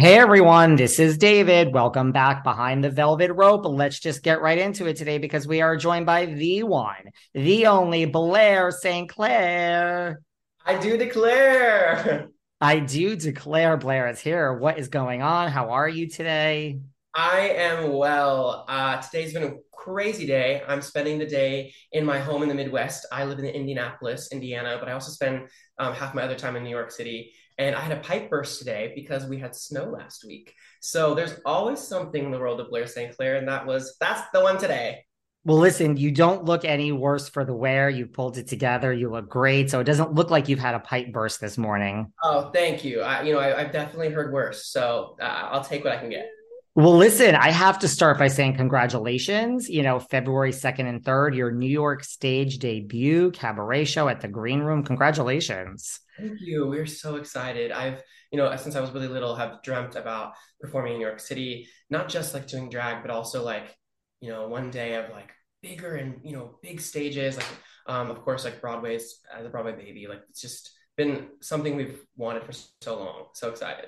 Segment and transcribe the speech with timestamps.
[0.00, 1.74] Hey everyone, this is David.
[1.74, 3.66] Welcome back behind the velvet rope.
[3.66, 7.66] Let's just get right into it today because we are joined by the one, the
[7.66, 9.10] only Blair St.
[9.10, 10.22] Clair.
[10.64, 12.30] I do declare.
[12.62, 14.54] I do declare Blair is here.
[14.54, 15.50] What is going on?
[15.50, 16.80] How are you today?
[17.12, 18.64] I am well.
[18.68, 20.62] Uh, today's been a crazy day.
[20.66, 23.06] I'm spending the day in my home in the Midwest.
[23.12, 26.64] I live in Indianapolis, Indiana, but I also spend um, half my other time in
[26.64, 27.34] New York City.
[27.60, 30.54] And I had a pipe burst today because we had snow last week.
[30.80, 33.14] So there's always something in the world of Blair St.
[33.14, 35.04] Clair, and that was that's the one today.
[35.44, 37.90] Well, listen, you don't look any worse for the wear.
[37.90, 38.94] You pulled it together.
[38.94, 39.70] You look great.
[39.70, 42.12] So it doesn't look like you've had a pipe burst this morning.
[42.24, 43.02] Oh, thank you.
[43.02, 44.66] I, you know, I, have definitely heard worse.
[44.66, 46.28] So uh, I'll take what I can get.
[46.76, 49.68] Well, listen, I have to start by saying congratulations.
[49.68, 54.28] You know, February 2nd and 3rd, your New York stage debut cabaret show at the
[54.28, 54.84] Green Room.
[54.84, 55.98] Congratulations.
[56.16, 56.68] Thank you.
[56.68, 57.72] We're so excited.
[57.72, 58.00] I've,
[58.30, 61.66] you know, since I was really little, have dreamt about performing in New York City,
[61.90, 63.76] not just like doing drag, but also like,
[64.20, 65.32] you know, one day of like
[65.62, 67.46] bigger and, you know, big stages, like,
[67.88, 70.06] um, of course, like Broadway's as a Broadway baby.
[70.06, 73.24] Like, it's just been something we've wanted for so long.
[73.34, 73.86] So excited.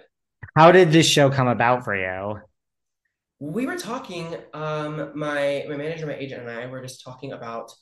[0.57, 2.41] How did this show come about for you?
[3.43, 7.73] We were talking, um, my my manager, my agent, and I were just talking about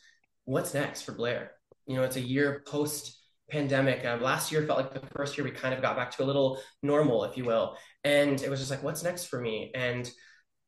[0.46, 1.50] what's next for Blair.
[1.86, 4.02] You know, it's a year post pandemic.
[4.06, 6.24] Um, last year felt like the first year we kind of got back to a
[6.24, 7.76] little normal, if you will.
[8.04, 9.70] And it was just like, what's next for me?
[9.74, 10.10] And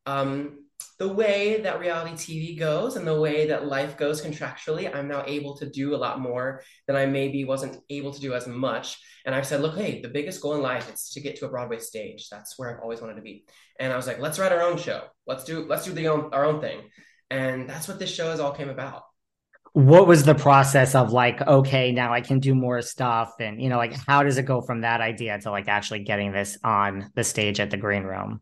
[0.05, 0.62] um,
[0.99, 5.25] the way that reality TV goes and the way that life goes contractually, I'm now
[5.27, 8.99] able to do a lot more than I maybe wasn't able to do as much.
[9.25, 11.49] And I've said, look, hey, the biggest goal in life is to get to a
[11.49, 12.29] Broadway stage.
[12.29, 13.45] That's where I've always wanted to be.
[13.81, 15.03] And I was like, let's write our own show.
[15.27, 16.81] Let's do let's do the own, our own thing.
[17.31, 19.05] And that's what this show has all came about
[19.75, 23.71] what was the process of like okay now i can do more stuff and you
[23.71, 27.11] know like how does it go from that idea to like actually getting this on
[27.15, 28.41] the stage at the green room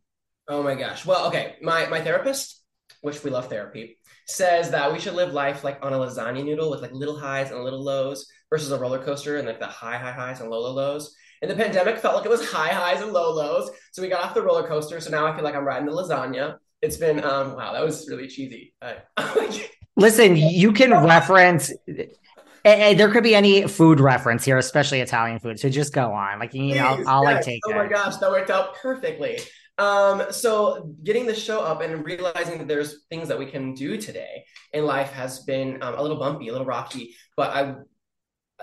[0.51, 2.63] oh my gosh well okay my my therapist
[3.01, 6.71] which we love therapy says that we should live life like on a lasagna noodle
[6.71, 9.97] with like little highs and little lows versus a roller coaster and like the high
[9.97, 13.01] high highs and low low lows and the pandemic felt like it was high highs
[13.01, 15.55] and low lows so we got off the roller coaster so now i feel like
[15.55, 18.75] i'm riding the lasagna it's been um wow that was really cheesy
[20.01, 21.73] Listen, you can reference.
[22.65, 25.59] And there could be any food reference here, especially Italian food.
[25.59, 26.39] So just go on.
[26.39, 27.35] Like you know, I'll, I'll yes.
[27.35, 27.73] like take it.
[27.73, 29.39] Oh my gosh, that worked out perfectly.
[29.81, 33.97] Um, so getting the show up and realizing that there's things that we can do
[33.97, 34.45] today
[34.75, 37.77] in life has been um, a little bumpy, a little rocky, but I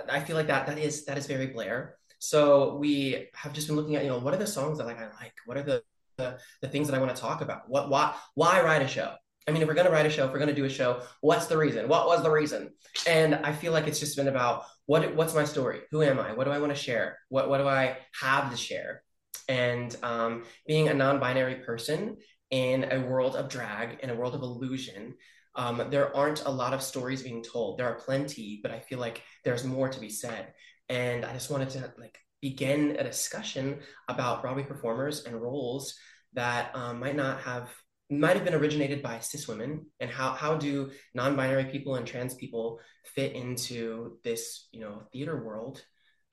[0.07, 1.97] I feel like that that is that is very Blair.
[2.19, 4.99] So we have just been looking at, you know, what are the songs that like
[4.99, 5.33] I like?
[5.47, 5.83] What are the
[6.17, 7.67] the, the things that I want to talk about?
[7.67, 9.13] What why why write a show?
[9.47, 10.69] I mean, if we're going to write a show, if we're going to do a
[10.69, 11.87] show, what's the reason?
[11.87, 12.73] What was the reason?
[13.07, 15.79] And I feel like it's just been about what what's my story?
[15.89, 16.33] Who am I?
[16.33, 17.17] What do I want to share?
[17.29, 19.03] What what do I have to share?
[19.49, 22.17] And um, being a non-binary person
[22.51, 25.15] in a world of drag, in a world of illusion,
[25.55, 27.79] um, there aren't a lot of stories being told.
[27.79, 30.53] There are plenty, but I feel like there's more to be said.
[30.89, 35.95] And I just wanted to like begin a discussion about Broadway performers and roles
[36.33, 37.69] that um, might not have
[38.09, 42.35] might have been originated by cis women and how how do non-binary people and trans
[42.35, 45.83] people fit into this you know theater world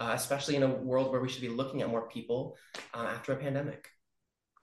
[0.04, 2.56] uh, especially in a world where we should be looking at more people
[2.92, 3.88] uh, after a pandemic.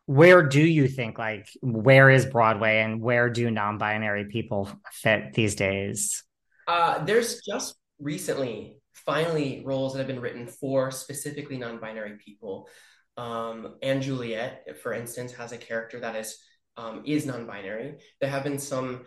[0.05, 5.55] Where do you think like where is broadway and where do non-binary people fit these
[5.55, 6.23] days?
[6.67, 12.69] Uh, there's just recently finally roles that have been written for specifically non-binary people.
[13.17, 16.37] Um, and juliet for instance has a character that is
[16.77, 17.97] um, is non-binary.
[18.19, 19.05] There have been some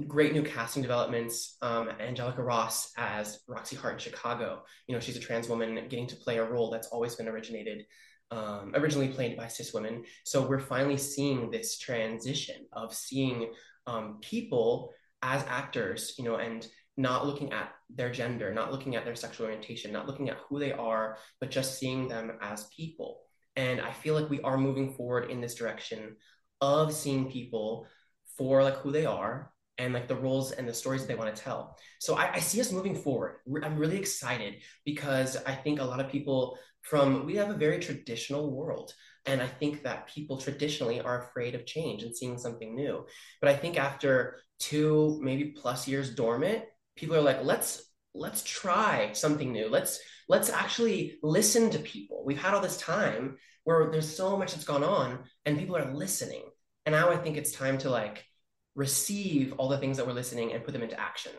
[0.00, 1.56] great new casting developments.
[1.60, 4.62] Um, Angelica Ross as Roxie Hart in Chicago.
[4.86, 7.84] You know, she's a trans woman getting to play a role that's always been originated,
[8.30, 10.04] um, originally played by cis women.
[10.24, 13.52] So we're finally seeing this transition of seeing
[13.86, 14.92] um, people
[15.22, 16.66] as actors, you know, and
[16.96, 20.58] not looking at their gender, not looking at their sexual orientation, not looking at who
[20.58, 23.20] they are, but just seeing them as people.
[23.56, 26.16] And I feel like we are moving forward in this direction
[26.60, 27.86] of seeing people
[28.38, 31.42] for like who they are and like the roles and the stories they want to
[31.42, 31.76] tell.
[31.98, 33.36] So I, I, see us moving forward.
[33.62, 37.78] I'm really excited because I think a lot of people from we have a very
[37.78, 38.92] traditional world.
[39.24, 43.06] And I think that people traditionally are afraid of change and seeing something new.
[43.40, 46.64] But I think after two, maybe plus years dormant,
[46.96, 47.82] people are like, let's
[48.14, 49.68] let's try something new.
[49.68, 52.24] Let's let's actually listen to people.
[52.26, 55.94] We've had all this time where there's so much that's gone on and people are
[55.94, 56.42] listening
[56.86, 58.24] and now I think it's time to like
[58.74, 61.32] receive all the things that we're listening and put them into action.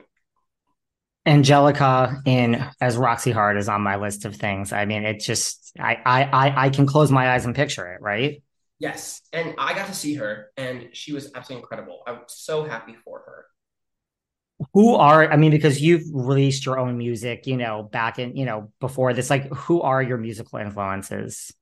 [1.25, 4.73] Angelica in as Roxie Hart is on my list of things.
[4.73, 8.43] I mean, it just I I I can close my eyes and picture it, right?
[8.79, 12.03] Yes, and I got to see her, and she was absolutely incredible.
[12.05, 13.45] I'm so happy for her.
[14.73, 18.45] Who are I mean, because you've released your own music, you know, back in you
[18.45, 19.29] know before this.
[19.29, 21.53] Like, who are your musical influences?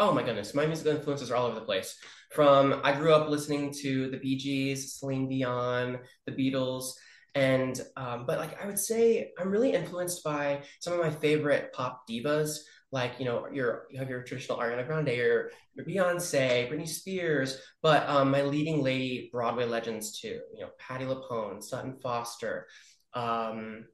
[0.00, 1.94] Oh my goodness, my musical influences are all over the place.
[2.30, 6.92] From I grew up listening to the Bee Gees, Celine Dion, the Beatles,
[7.34, 11.74] and um, but like I would say I'm really influenced by some of my favorite
[11.74, 12.60] pop divas.
[12.90, 17.60] Like you know, your you have your traditional Ariana Grande, your your Beyonce, Britney Spears,
[17.82, 20.40] but um, my leading lady Broadway legends too.
[20.54, 22.68] You know, Patti LuPone, Sutton Foster,
[23.12, 23.84] um,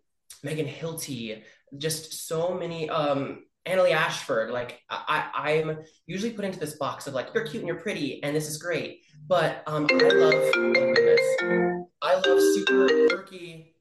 [0.45, 1.43] Megan Hilty,
[1.79, 7.15] just so many um, Annaleigh Ashford, like I, I'm usually put into this box of
[7.15, 11.91] like you're cute and you're pretty and this is great, but um, I love oh
[12.03, 13.75] I love super quirky.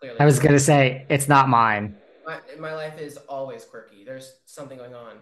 [0.00, 1.96] Clearly, I was gonna say it's not mine.
[2.26, 4.04] My, my life is always quirky.
[4.04, 5.16] There's something going on.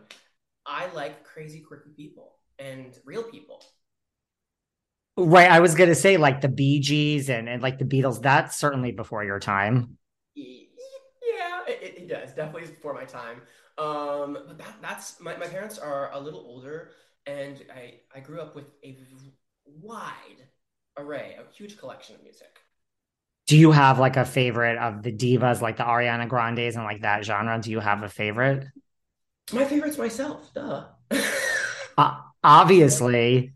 [0.67, 3.63] I like crazy quirky people and real people.
[5.17, 5.51] Right.
[5.51, 8.23] I was gonna say like the Bee Gees and, and like the Beatles.
[8.23, 9.99] That's certainly before your time.
[10.37, 12.33] Yeah, it, it does.
[12.35, 13.43] Definitely before my time.
[13.79, 16.91] Um, but that, that's my, my parents are a little older,
[17.27, 18.97] and I, I grew up with a
[19.65, 20.49] wide
[20.97, 22.59] array, a huge collection of music.
[23.47, 27.03] Do you have like a favorite of the divas, like the Ariana Grandes and like
[27.03, 27.59] that genre?
[27.61, 28.67] Do you have a favorite?
[29.53, 30.85] My favorite's myself, duh.
[31.97, 33.55] uh, obviously.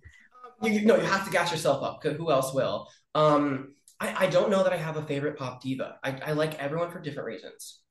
[0.63, 2.01] You, you, no, you have to gas yourself up.
[2.01, 2.89] because Who else will?
[3.15, 5.99] Um, I, I don't know that I have a favorite pop diva.
[6.03, 7.82] I, I like everyone for different reasons.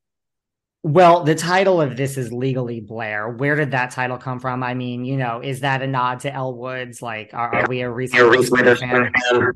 [0.83, 3.29] Well, the title of this is Legally Blair.
[3.29, 4.63] Where did that title come from?
[4.63, 7.03] I mean, you know, is that a nod to Elle Woods?
[7.03, 9.51] Like, are, are we a Reese, Reese Witherspoon fan?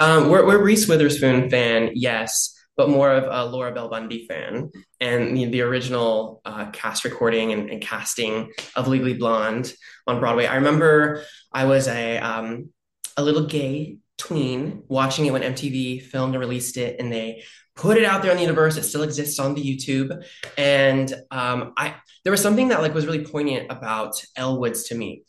[0.00, 4.70] Um, we're, we're Reese Witherspoon fan, yes, but more of a Laura Bell Bundy fan.
[5.00, 9.72] And the, the original uh, cast recording and, and, casting of Legally Blonde
[10.06, 10.46] on Broadway.
[10.46, 12.70] I remember I was a um,
[13.16, 17.42] a little gay tween watching it when MTV filmed and released it, and they
[17.78, 18.76] put it out there in the universe.
[18.76, 20.22] It still exists on the YouTube.
[20.58, 21.94] And um, I
[22.24, 25.22] there was something that like was really poignant about Elle Woods to me.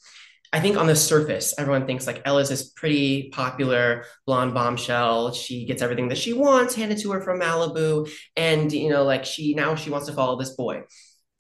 [0.52, 5.32] I think on the surface, everyone thinks like Elle is this pretty popular blonde bombshell.
[5.32, 9.26] She gets everything that she wants handed to her from Malibu, and you know, like
[9.26, 10.82] she now she wants to follow this boy.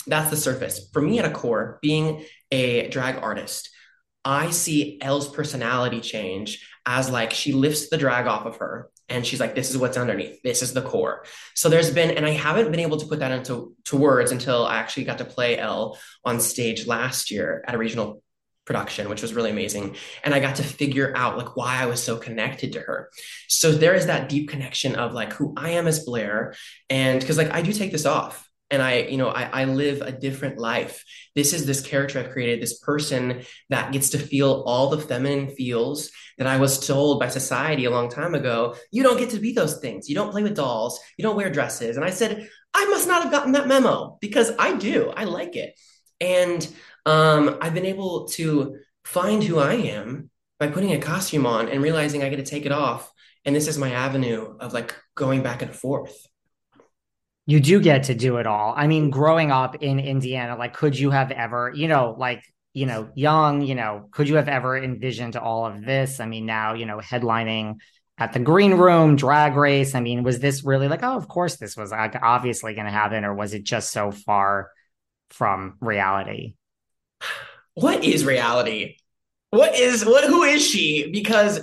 [0.05, 0.89] That's the surface.
[0.93, 3.69] For me, at a core, being a drag artist,
[4.23, 9.25] I see Elle's personality change as like she lifts the drag off of her and
[9.25, 10.41] she's like this is what's underneath.
[10.43, 11.25] This is the core.
[11.55, 14.65] So there's been and i haven't been able to put that into to words until
[14.65, 18.23] i actually got to play l on stage last year at a regional
[18.65, 19.95] production which was really amazing.
[20.23, 23.09] And i got to figure out like why i was so connected to her.
[23.47, 26.53] So there is that deep connection of like who i am as blair
[26.89, 30.01] and because like i do take this off and I, you know, I, I live
[30.01, 31.03] a different life.
[31.35, 35.49] This is this character I've created, this person that gets to feel all the feminine
[35.49, 38.75] feels that I was told by society a long time ago.
[38.91, 40.07] You don't get to be those things.
[40.07, 40.99] You don't play with dolls.
[41.17, 41.95] You don't wear dresses.
[41.95, 45.11] And I said, I must not have gotten that memo because I do.
[45.15, 45.77] I like it.
[46.21, 46.67] And
[47.05, 51.81] um, I've been able to find who I am by putting a costume on and
[51.81, 53.11] realizing I get to take it off.
[53.45, 56.27] And this is my avenue of like going back and forth.
[57.49, 58.75] You do get to do it all.
[58.77, 62.85] I mean, growing up in Indiana, like, could you have ever, you know, like, you
[62.85, 66.19] know, young, you know, could you have ever envisioned all of this?
[66.19, 67.77] I mean, now, you know, headlining
[68.19, 69.95] at the green room, drag race.
[69.95, 73.25] I mean, was this really like, oh, of course this was obviously going to happen,
[73.25, 74.69] or was it just so far
[75.31, 76.53] from reality?
[77.73, 78.97] What is reality?
[79.49, 80.25] What is what?
[80.25, 81.09] Who is she?
[81.11, 81.61] Because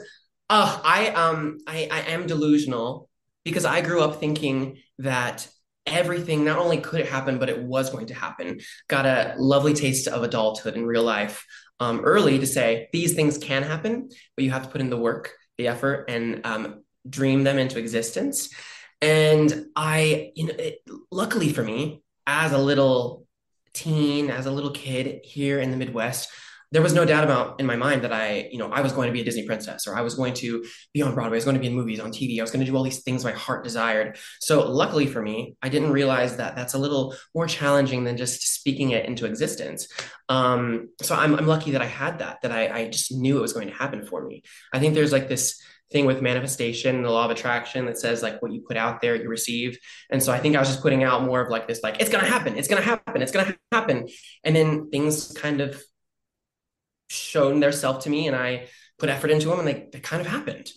[0.50, 3.08] uh, I um I I am delusional
[3.44, 5.46] because I grew up thinking that
[5.86, 8.60] everything not only could it happen, but it was going to happen.
[8.88, 11.44] Got a lovely taste of adulthood in real life
[11.80, 14.96] um, early to say these things can happen, but you have to put in the
[14.96, 18.50] work, the effort, and um, dream them into existence.
[19.00, 20.78] And I, you know, it,
[21.10, 23.26] luckily for me, as a little
[23.72, 26.30] teen, as a little kid here in the Midwest,
[26.72, 29.06] there was no doubt about in my mind that I, you know, I was going
[29.06, 31.36] to be a Disney princess or I was going to be on Broadway.
[31.36, 32.38] I was going to be in movies, on TV.
[32.38, 34.18] I was going to do all these things my heart desired.
[34.40, 38.42] So luckily for me, I didn't realize that that's a little more challenging than just
[38.54, 39.88] speaking it into existence.
[40.28, 43.42] Um, so I'm, I'm lucky that I had that, that I, I just knew it
[43.42, 44.42] was going to happen for me.
[44.72, 45.60] I think there's like this
[45.92, 49.00] thing with manifestation and the law of attraction that says like what you put out
[49.00, 49.78] there you receive
[50.10, 52.10] and so i think i was just putting out more of like this like it's
[52.10, 54.08] gonna happen it's gonna happen it's gonna happen
[54.42, 55.80] and then things kind of
[57.08, 60.20] shown their self to me and I put effort into them and they, they kind
[60.20, 60.70] of happened.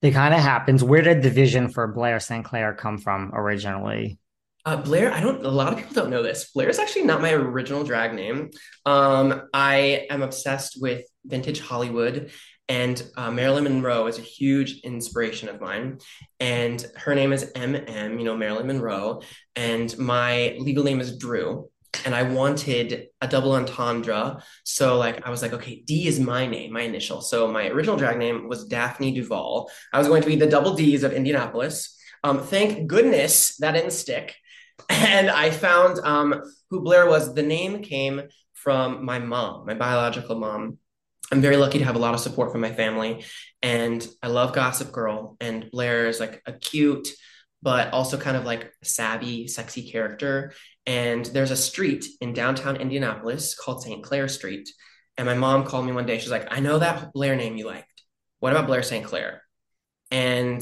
[0.00, 0.82] They kind of happens.
[0.82, 2.44] Where did the vision for Blair St.
[2.44, 4.18] Clair come from originally?
[4.64, 5.44] Uh, Blair, I don't.
[5.44, 6.50] A lot of people don't know this.
[6.52, 8.50] Blair is actually not my original drag name.
[8.86, 12.30] Um, I am obsessed with vintage Hollywood,
[12.68, 15.98] and uh, Marilyn Monroe is a huge inspiration of mine.
[16.38, 18.20] And her name is M M.
[18.20, 19.22] You know Marilyn Monroe,
[19.56, 21.68] and my legal name is Drew
[22.04, 24.42] and I wanted a double entendre.
[24.64, 27.20] So like I was like, okay, D is my name, my initial.
[27.20, 29.70] So my original drag name was Daphne Duval.
[29.92, 31.96] I was going to be the double D's of Indianapolis.
[32.24, 34.34] Um, thank goodness that didn't stick.
[34.88, 37.34] And I found um, who Blair was.
[37.34, 38.22] The name came
[38.54, 40.78] from my mom, my biological mom.
[41.30, 43.24] I'm very lucky to have a lot of support from my family.
[43.62, 45.36] And I love Gossip Girl.
[45.40, 47.08] And Blair is like a cute,
[47.62, 50.52] but also kind of like savvy, sexy character.
[50.86, 54.02] And there's a street in downtown Indianapolis called St.
[54.02, 54.68] Clair Street.
[55.16, 56.18] And my mom called me one day.
[56.18, 58.02] She's like, I know that Blair name you liked.
[58.40, 59.04] What about Blair St.
[59.04, 59.42] Clair?
[60.10, 60.60] And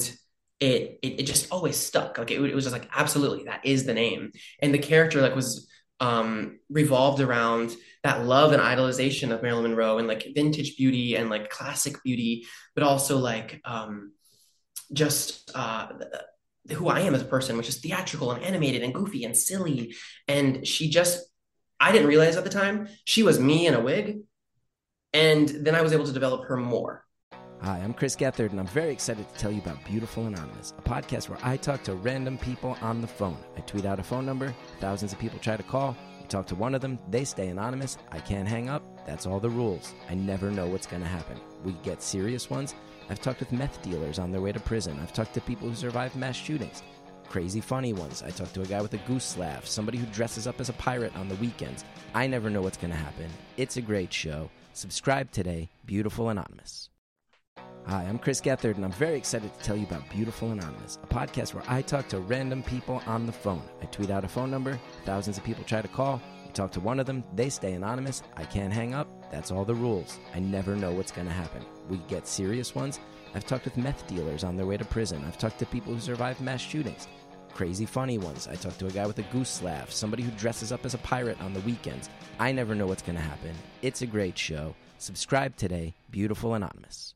[0.59, 2.17] it, it, it just always stuck.
[2.17, 4.31] Like it, it was just like, absolutely, that is the name.
[4.59, 5.67] And the character like was
[5.99, 11.29] um, revolved around that love and idolization of Marilyn Monroe and like vintage beauty and
[11.29, 14.13] like classic beauty, but also like um,
[14.93, 15.87] just uh,
[16.69, 19.95] who I am as a person, which is theatrical and animated and goofy and silly.
[20.27, 21.25] And she just,
[21.79, 24.19] I didn't realize at the time, she was me in a wig.
[25.13, 27.05] And then I was able to develop her more.
[27.61, 30.81] Hi, I'm Chris Gethard, and I'm very excited to tell you about Beautiful Anonymous, a
[30.81, 33.37] podcast where I talk to random people on the phone.
[33.55, 35.95] I tweet out a phone number, thousands of people try to call.
[36.19, 37.99] You talk to one of them, they stay anonymous.
[38.11, 39.05] I can't hang up.
[39.05, 39.93] That's all the rules.
[40.09, 41.39] I never know what's going to happen.
[41.63, 42.73] We get serious ones
[43.11, 44.97] I've talked with meth dealers on their way to prison.
[45.01, 46.81] I've talked to people who survived mass shootings.
[47.27, 48.23] Crazy funny ones.
[48.23, 50.73] I talked to a guy with a goose laugh, somebody who dresses up as a
[50.73, 51.83] pirate on the weekends.
[52.13, 53.29] I never know what's going to happen.
[53.57, 54.49] It's a great show.
[54.71, 56.89] Subscribe today, Beautiful Anonymous.
[57.85, 61.07] Hi, I'm Chris Gethard, and I'm very excited to tell you about Beautiful Anonymous, a
[61.07, 63.63] podcast where I talk to random people on the phone.
[63.81, 66.21] I tweet out a phone number, thousands of people try to call.
[66.51, 68.23] You talk to one of them, they stay anonymous.
[68.35, 69.07] I can't hang up.
[69.31, 70.19] That's all the rules.
[70.35, 72.99] I never know what's going to happen we get serious ones.
[73.35, 75.23] I've talked with meth dealers on their way to prison.
[75.27, 77.07] I've talked to people who survived mass shootings.
[77.53, 78.47] Crazy funny ones.
[78.47, 80.99] I talked to a guy with a goose laugh, somebody who dresses up as a
[80.99, 82.09] pirate on the weekends.
[82.39, 83.53] I never know what's going to happen.
[83.81, 84.73] It's a great show.
[84.97, 87.13] Subscribe today, Beautiful Anonymous.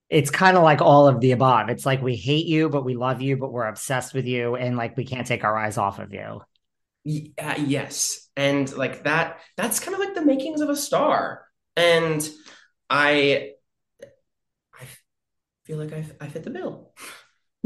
[0.09, 1.67] It's kind of like all of the above.
[1.67, 4.77] It's like we hate you, but we love you, but we're obsessed with you, and
[4.77, 6.41] like we can't take our eyes off of you.
[7.37, 9.41] Uh, yes, and like that.
[9.57, 11.45] That's kind of like the makings of a star.
[11.75, 12.27] And
[12.89, 13.51] I,
[14.73, 14.85] I
[15.65, 16.93] feel like I, I fit the bill.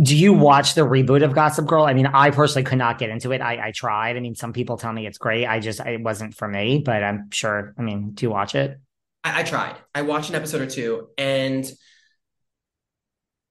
[0.01, 1.83] Do you watch the reboot of Gossip Girl?
[1.83, 3.41] I mean, I personally could not get into it.
[3.41, 4.17] I, I tried.
[4.17, 5.45] I mean, some people tell me it's great.
[5.45, 7.73] I just it wasn't for me, but I'm sure.
[7.77, 8.79] I mean, do you watch it?
[9.23, 9.75] I, I tried.
[9.93, 11.69] I watched an episode or two, and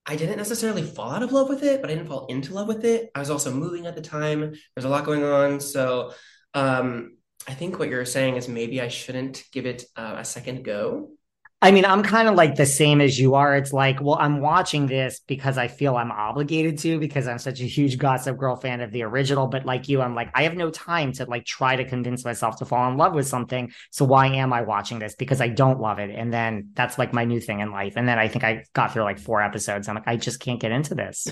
[0.07, 2.69] I didn't necessarily fall out of love with it, but I didn't fall into love
[2.69, 3.11] with it.
[3.15, 4.55] I was also moving at the time.
[4.75, 6.15] There's a lot going on, so
[6.55, 10.65] um, I think what you're saying is maybe I shouldn't give it uh, a second
[10.65, 11.11] go.
[11.63, 13.55] I mean, I'm kind of like the same as you are.
[13.55, 17.61] It's like, well, I'm watching this because I feel I'm obligated to because I'm such
[17.61, 19.47] a huge Gossip Girl fan of the original.
[19.47, 22.57] But like you, I'm like, I have no time to like try to convince myself
[22.59, 23.73] to fall in love with something.
[23.91, 25.15] So why am I watching this?
[25.15, 26.09] Because I don't love it.
[26.09, 27.93] And then that's like my new thing in life.
[27.97, 29.87] And then I think I got through like four episodes.
[29.87, 31.29] I'm like, I just can't get into this.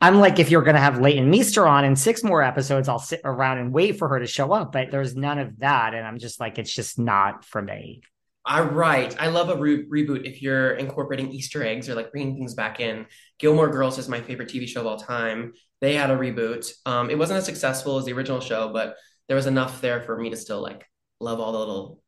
[0.00, 2.98] I'm like, if you're going to have Leighton Meester on in six more episodes, I'll
[2.98, 4.72] sit around and wait for her to show up.
[4.72, 5.92] But there's none of that.
[5.92, 8.00] And I'm just like, it's just not for me.
[8.48, 9.14] All right.
[9.20, 12.78] I love a re- reboot if you're incorporating Easter eggs or like bringing things back
[12.78, 13.06] in.
[13.38, 15.52] Gilmore Girls is my favorite TV show of all time.
[15.80, 16.70] They had a reboot.
[16.86, 18.94] Um, it wasn't as successful as the original show, but
[19.26, 20.86] there was enough there for me to still like
[21.18, 22.00] love all the little,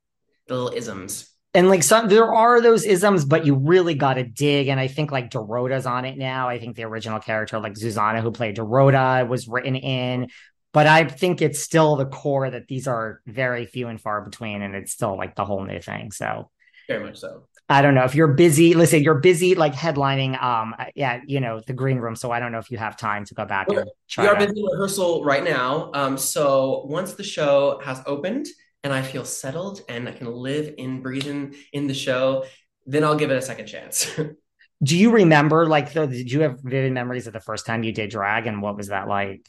[0.47, 1.29] the little isms.
[1.55, 4.69] And like some, there are those isms, but you really got to dig.
[4.69, 6.49] And I think like Dorota's on it now.
[6.49, 10.29] I think the original character, like Zuzanna, who played Dorota, was written in
[10.73, 14.63] but I think it's still the core that these are very few and far between,
[14.63, 16.13] and it's still like the whole new thing.
[16.13, 16.51] So
[16.89, 17.45] very much so.
[17.71, 18.73] I don't know if you're busy.
[18.73, 20.43] Listen, you're busy like headlining.
[20.43, 22.17] Um, yeah, you know the green room.
[22.17, 24.25] So I don't know if you have time to go back We're, and try.
[24.25, 24.47] We are to...
[24.47, 25.91] busy rehearsal right now.
[25.93, 28.47] Um, so once the show has opened
[28.85, 32.45] and I feel settled and I can live in breathing in the show,
[32.87, 34.11] then I'll give it a second chance.
[34.83, 36.07] Do you remember like the?
[36.07, 38.89] Did you have vivid memories of the first time you did drag and what was
[38.89, 39.45] that like?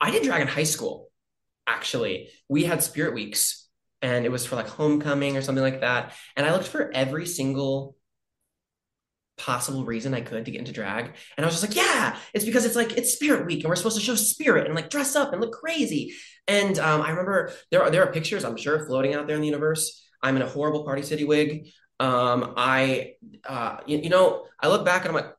[0.00, 1.10] I did drag in high school.
[1.66, 3.68] Actually, we had spirit weeks
[4.02, 6.12] and it was for like homecoming or something like that.
[6.36, 7.96] And I looked for every single
[9.36, 11.14] possible reason I could to get into drag.
[11.36, 13.76] And I was just like, yeah, it's because it's like it's Spirit Week and we're
[13.76, 16.14] supposed to show spirit and like dress up and look crazy.
[16.48, 19.42] And um, I remember there are there are pictures I'm sure floating out there in
[19.42, 20.02] the universe.
[20.22, 21.68] I'm in a horrible Party City wig.
[21.98, 25.34] Um, I uh, you, you know I look back and I'm like,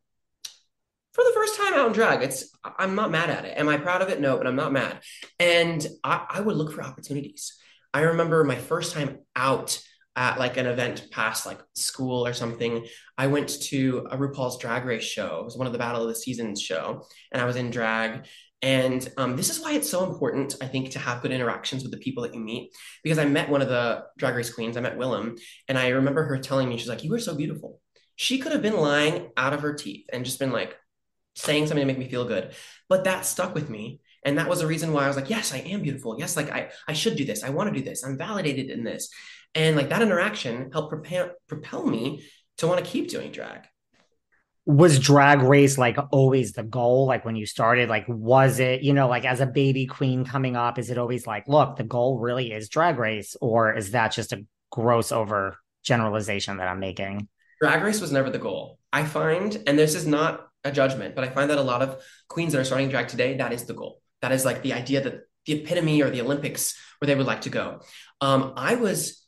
[1.17, 3.57] for the first time out in drag, it's I'm not mad at it.
[3.57, 4.21] Am I proud of it?
[4.21, 4.99] No, but I'm not mad.
[5.39, 7.57] And I, I would look for opportunities.
[7.91, 9.81] I remember my first time out
[10.15, 12.85] at like an event past like school or something.
[13.17, 15.39] I went to a RuPaul's Drag Race show.
[15.39, 18.27] It was one of the Battle of the Seasons show, and I was in drag.
[18.61, 21.91] And um, this is why it's so important, I think, to have good interactions with
[21.91, 22.71] the people that you meet.
[23.03, 26.25] Because I met one of the Drag Race queens, I met Willam, and I remember
[26.25, 27.81] her telling me, she's like, You were so beautiful.
[28.15, 30.75] She could have been lying out of her teeth and just been like
[31.37, 32.53] saying something to make me feel good.
[32.89, 35.53] But that stuck with me and that was the reason why I was like, yes,
[35.53, 36.17] I am beautiful.
[36.19, 37.45] Yes, like I, I should do this.
[37.45, 38.03] I want to do this.
[38.03, 39.09] I'm validated in this.
[39.55, 42.25] And like that interaction helped prepare, propel me
[42.57, 43.61] to want to keep doing drag.
[44.65, 47.07] Was drag race like always the goal?
[47.07, 50.57] Like when you started, like was it, you know, like as a baby queen coming
[50.57, 53.37] up, is it always like, look, the goal really is drag race?
[53.39, 57.29] Or is that just a gross over generalization that I'm making?
[57.61, 58.77] Drag race was never the goal.
[58.91, 62.01] I find, and this is not a judgment, but I find that a lot of
[62.27, 64.01] queens that are starting drag today, that is the goal.
[64.21, 67.41] That is like the idea that the epitome or the Olympics where they would like
[67.41, 67.81] to go.
[68.21, 69.25] Um, I was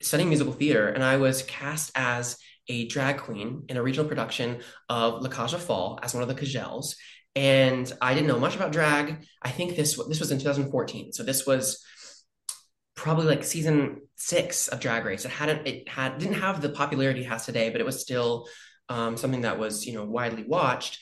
[0.00, 4.60] studying musical theater and I was cast as a drag queen in a regional production
[4.88, 6.96] of La aux Folles as one of the Cagelles.
[7.34, 9.24] And I didn't know much about drag.
[9.42, 11.12] I think this this was in 2014.
[11.12, 11.84] So this was
[12.94, 15.24] probably like season six of Drag Race.
[15.24, 18.48] It hadn't it had didn't have the popularity it has today, but it was still
[18.88, 20.98] um, something that was you know widely watched.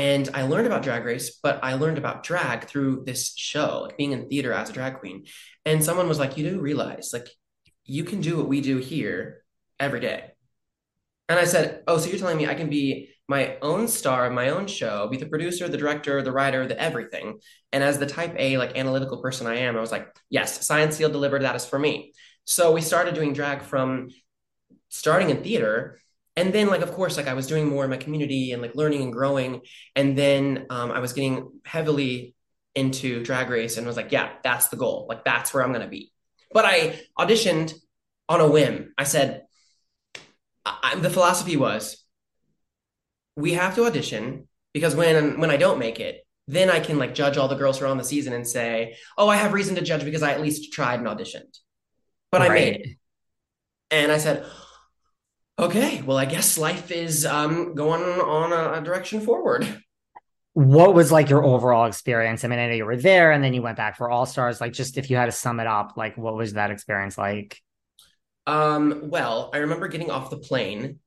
[0.00, 3.98] And I learned about drag race, but I learned about drag through this show, like
[3.98, 5.26] being in theater as a drag queen.
[5.66, 7.28] And someone was like, You do realize, like,
[7.84, 9.42] you can do what we do here
[9.78, 10.30] every day.
[11.28, 14.32] And I said, Oh, so you're telling me I can be my own star of
[14.32, 17.38] my own show, be the producer, the director, the writer, the everything.
[17.70, 20.96] And as the type A, like analytical person I am, I was like, Yes, science
[20.96, 22.14] seal delivered, that is for me.
[22.44, 24.08] So we started doing drag from
[24.88, 25.98] starting in theater
[26.36, 28.74] and then like of course like i was doing more in my community and like
[28.74, 29.60] learning and growing.
[29.96, 32.34] And then um, i was getting heavily
[32.74, 35.06] into drag race and was like yeah that's the goal.
[35.08, 36.12] Like that's where i'm going to be.
[36.52, 37.74] But i auditioned
[38.28, 38.92] on a whim.
[38.96, 39.42] I said
[40.64, 42.04] I, the philosophy was
[43.36, 47.14] we have to audition because when when i don't make it then i can like
[47.14, 49.74] judge all the girls who are on the season and say oh i have reason
[49.76, 51.58] to judge because i at least tried and auditioned.
[52.30, 52.50] But right.
[52.50, 52.88] i made it.
[53.90, 54.44] And i said
[55.60, 59.82] okay, well, I guess life is um, going on a, a, direction forward.
[60.54, 62.44] What was like your overall experience?
[62.44, 64.60] I mean, I know you were there and then you went back for All Stars.
[64.60, 67.60] Like, just if you had to sum it up, like, what was that experience like?
[68.46, 70.98] Um, well, I remember getting off the plane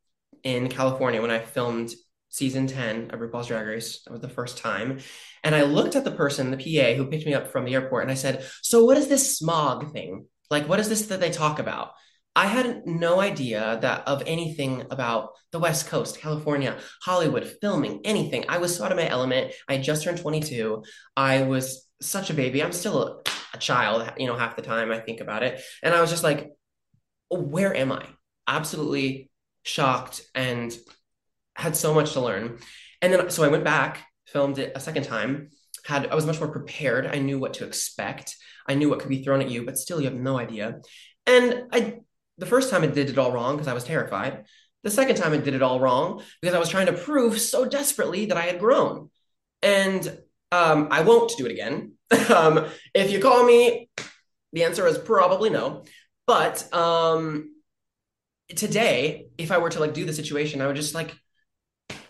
[0.43, 1.93] in California when I filmed
[2.29, 4.01] season 10 of RuPaul's Drag Race.
[4.03, 4.99] That was the first time.
[5.43, 8.03] And I looked at the person, the PA who picked me up from the airport,
[8.03, 10.27] and I said, So, what is this smog thing?
[10.49, 11.91] Like, what is this that they talk about?
[12.35, 18.45] I had no idea that of anything about the West Coast, California, Hollywood, filming, anything.
[18.49, 19.53] I was so out of my element.
[19.67, 20.83] I just turned 22.
[21.15, 22.63] I was such a baby.
[22.63, 23.21] I'm still a,
[23.53, 25.61] a child, you know, half the time I think about it.
[25.83, 26.51] And I was just like,
[27.29, 28.05] where am I?
[28.47, 29.29] Absolutely
[29.61, 30.75] shocked and
[31.55, 32.57] had so much to learn.
[33.01, 35.49] And then so I went back, filmed it a second time.
[35.85, 37.05] Had I was much more prepared.
[37.05, 38.35] I knew what to expect.
[38.67, 40.79] I knew what could be thrown at you, but still you have no idea.
[41.25, 41.99] And I
[42.37, 44.45] the first time it did it all wrong because I was terrified.
[44.83, 47.65] The second time it did it all wrong because I was trying to prove so
[47.65, 49.09] desperately that I had grown.
[49.61, 50.05] And
[50.51, 51.93] um, I won't do it again.
[52.35, 53.89] um, if you call me,
[54.51, 55.85] the answer is probably no.
[56.27, 57.55] But um,
[58.55, 61.15] today, if I were to like do the situation, I would just like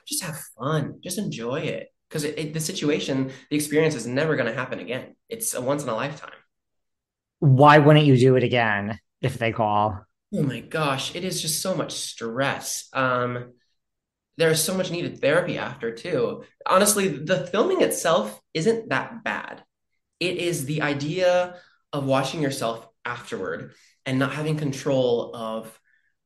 [0.07, 4.53] just have fun, just enjoy it because the situation, the experience is never going to
[4.53, 5.15] happen again.
[5.29, 6.29] It's a once in a lifetime.
[7.39, 10.05] Why wouldn't you do it again if they call?
[10.33, 12.89] Oh my gosh, it is just so much stress.
[12.93, 13.53] Um,
[14.37, 16.43] there's so much needed therapy after too.
[16.65, 19.63] Honestly, the filming itself isn't that bad.
[20.19, 21.57] It is the idea
[21.91, 23.73] of watching yourself afterward
[24.07, 25.79] and not having control of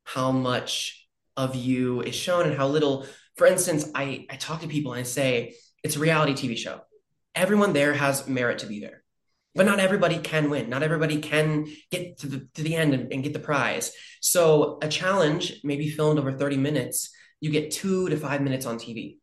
[0.05, 3.05] how much of you is shown and how little.
[3.35, 6.81] For instance, I, I talk to people and I say, it's a reality TV show.
[7.35, 9.03] Everyone there has merit to be there,
[9.57, 10.69] but not everybody can win.
[10.69, 13.91] Not everybody can get to the, to the end and, and get the prize.
[14.21, 17.09] So a challenge, may be filmed over 30 minutes,
[17.41, 19.17] you get two to five minutes on TV.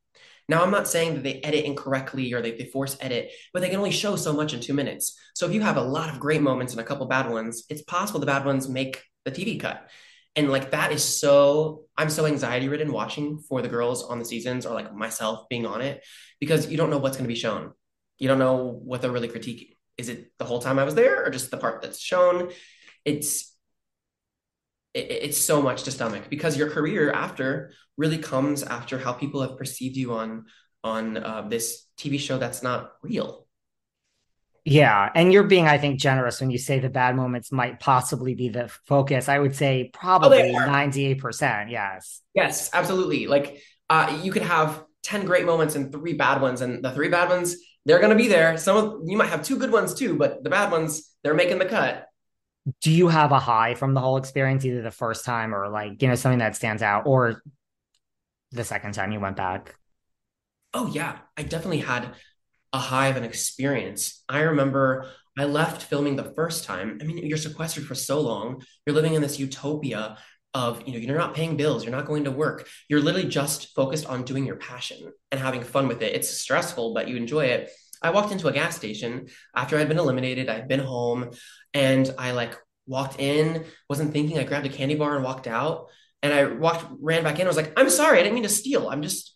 [0.49, 3.71] Now, I'm not saying that they edit incorrectly or they, they force edit, but they
[3.71, 5.19] can only show so much in two minutes.
[5.35, 7.83] So if you have a lot of great moments and a couple bad ones, it's
[7.83, 9.89] possible the bad ones make the TV cut.
[10.37, 14.25] And like that is so, I'm so anxiety ridden watching for the girls on the
[14.25, 16.05] seasons or like myself being on it
[16.41, 17.73] because you don't know what's going to be shown.
[18.19, 19.74] You don't know what they're really critiquing.
[19.97, 22.51] Is it the whole time I was there or just the part that's shown?
[23.05, 23.55] It's,
[24.93, 29.43] it, it's so much to stomach because your career after really comes after how people
[29.43, 30.47] have perceived you on
[30.83, 33.47] on uh, this TV show that's not real.
[34.67, 38.35] Yeah, and you're being, I think, generous when you say the bad moments might possibly
[38.35, 39.29] be the focus.
[39.29, 41.71] I would say probably ninety-eight percent.
[41.71, 42.23] Yes.
[42.35, 43.27] Yes, absolutely.
[43.27, 47.09] Like uh, you could have ten great moments and three bad ones, and the three
[47.09, 48.57] bad ones they're going to be there.
[48.57, 51.59] Some of you might have two good ones too, but the bad ones they're making
[51.59, 52.07] the cut
[52.81, 56.01] do you have a high from the whole experience, either the first time or like,
[56.01, 57.43] you know, something that stands out or
[58.53, 59.77] the second time you went back?
[60.73, 61.19] Oh, yeah.
[61.37, 62.15] I definitely had
[62.73, 64.25] a high of an experience.
[64.29, 66.99] I remember I left filming the first time.
[67.01, 70.17] I mean, you're sequestered for so long, you're living in this utopia
[70.55, 73.75] of you know you're not paying bills you're not going to work you're literally just
[73.75, 77.45] focused on doing your passion and having fun with it it's stressful but you enjoy
[77.47, 77.71] it
[78.05, 80.51] I walked into a gas station after I'd been eliminated.
[80.51, 81.31] I'd been home
[81.73, 82.55] and I like
[82.87, 84.39] walked in, wasn't thinking.
[84.39, 85.87] I grabbed a candy bar and walked out.
[86.23, 87.47] And I walked, ran back in.
[87.47, 88.19] I was like, I'm sorry.
[88.19, 88.89] I didn't mean to steal.
[88.89, 89.35] I'm just,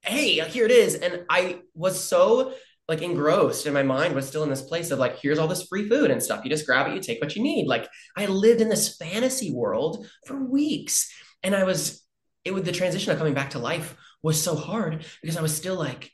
[0.00, 0.94] hey, here it is.
[0.94, 2.54] And I was so
[2.88, 5.66] like engrossed and my mind was still in this place of like, here's all this
[5.66, 6.44] free food and stuff.
[6.44, 7.66] You just grab it, you take what you need.
[7.66, 11.12] Like I lived in this fantasy world for weeks.
[11.42, 12.02] And I was,
[12.44, 15.54] it would, the transition of coming back to life was so hard because I was
[15.54, 16.10] still like,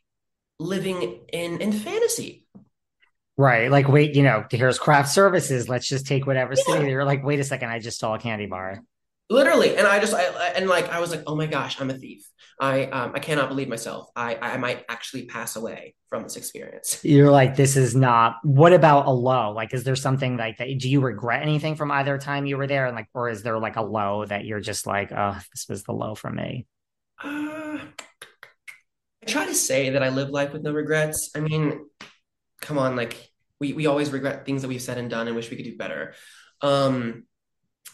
[0.61, 2.45] living in in fantasy.
[3.37, 3.71] Right.
[3.71, 5.69] Like, wait, you know, here's craft services.
[5.69, 6.75] Let's just take whatever's yeah.
[6.75, 7.05] sitting there.
[7.05, 8.83] Like, wait a second, I just stole a candy bar.
[9.31, 9.77] Literally.
[9.77, 10.23] And I just, I,
[10.57, 12.27] and like, I was like, oh my gosh, I'm a thief.
[12.61, 14.09] I, um, I cannot believe myself.
[14.17, 17.01] I, I might actually pass away from this experience.
[17.05, 19.53] You're like, this is not, what about a low?
[19.53, 20.79] Like, is there something like that?
[20.79, 22.87] Do you regret anything from either time you were there?
[22.87, 25.85] And like, or is there like a low that you're just like, oh, this was
[25.85, 26.67] the low for me?
[27.23, 27.79] Uh,
[29.23, 31.31] i try to say that I live life with no regrets.
[31.37, 31.87] I mean,
[32.61, 35.51] come on, like we we always regret things that we've said and done and wish
[35.51, 36.15] we could do better.
[36.61, 37.25] Um,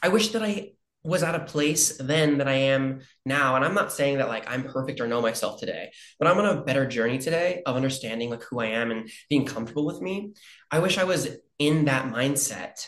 [0.02, 0.72] I wish that I
[1.04, 3.56] was at a place then that I am now.
[3.56, 6.46] And I'm not saying that like I'm perfect or know myself today, but I'm on
[6.46, 10.32] a better journey today of understanding like who I am and being comfortable with me.
[10.70, 12.86] I wish I was in that mindset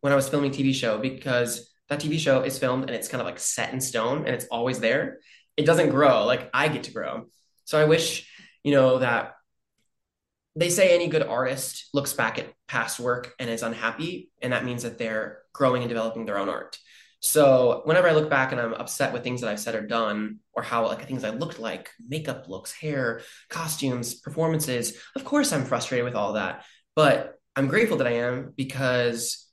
[0.00, 3.20] when I was filming TV show because that TV show is filmed and it's kind
[3.20, 5.20] of like set in stone and it's always there.
[5.56, 6.24] It doesn't grow.
[6.24, 7.26] Like I get to grow.
[7.64, 8.28] So I wish,
[8.64, 9.34] you know, that
[10.56, 14.64] they say any good artist looks back at past work and is unhappy, and that
[14.64, 16.76] means that they're growing and developing their own art.
[17.24, 20.40] So whenever I look back and I'm upset with things that I've said or done,
[20.52, 25.64] or how like things I looked like, makeup looks, hair, costumes, performances, of course I'm
[25.64, 26.64] frustrated with all that.
[26.96, 29.46] But I'm grateful that I am because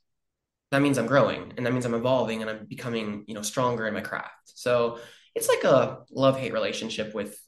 [0.72, 3.86] that means I'm growing and that means I'm evolving and I'm becoming, you know, stronger
[3.86, 4.52] in my craft.
[4.54, 4.98] So
[5.36, 7.38] it's like a love-hate relationship with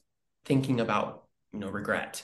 [0.45, 2.23] thinking about, you know, regret.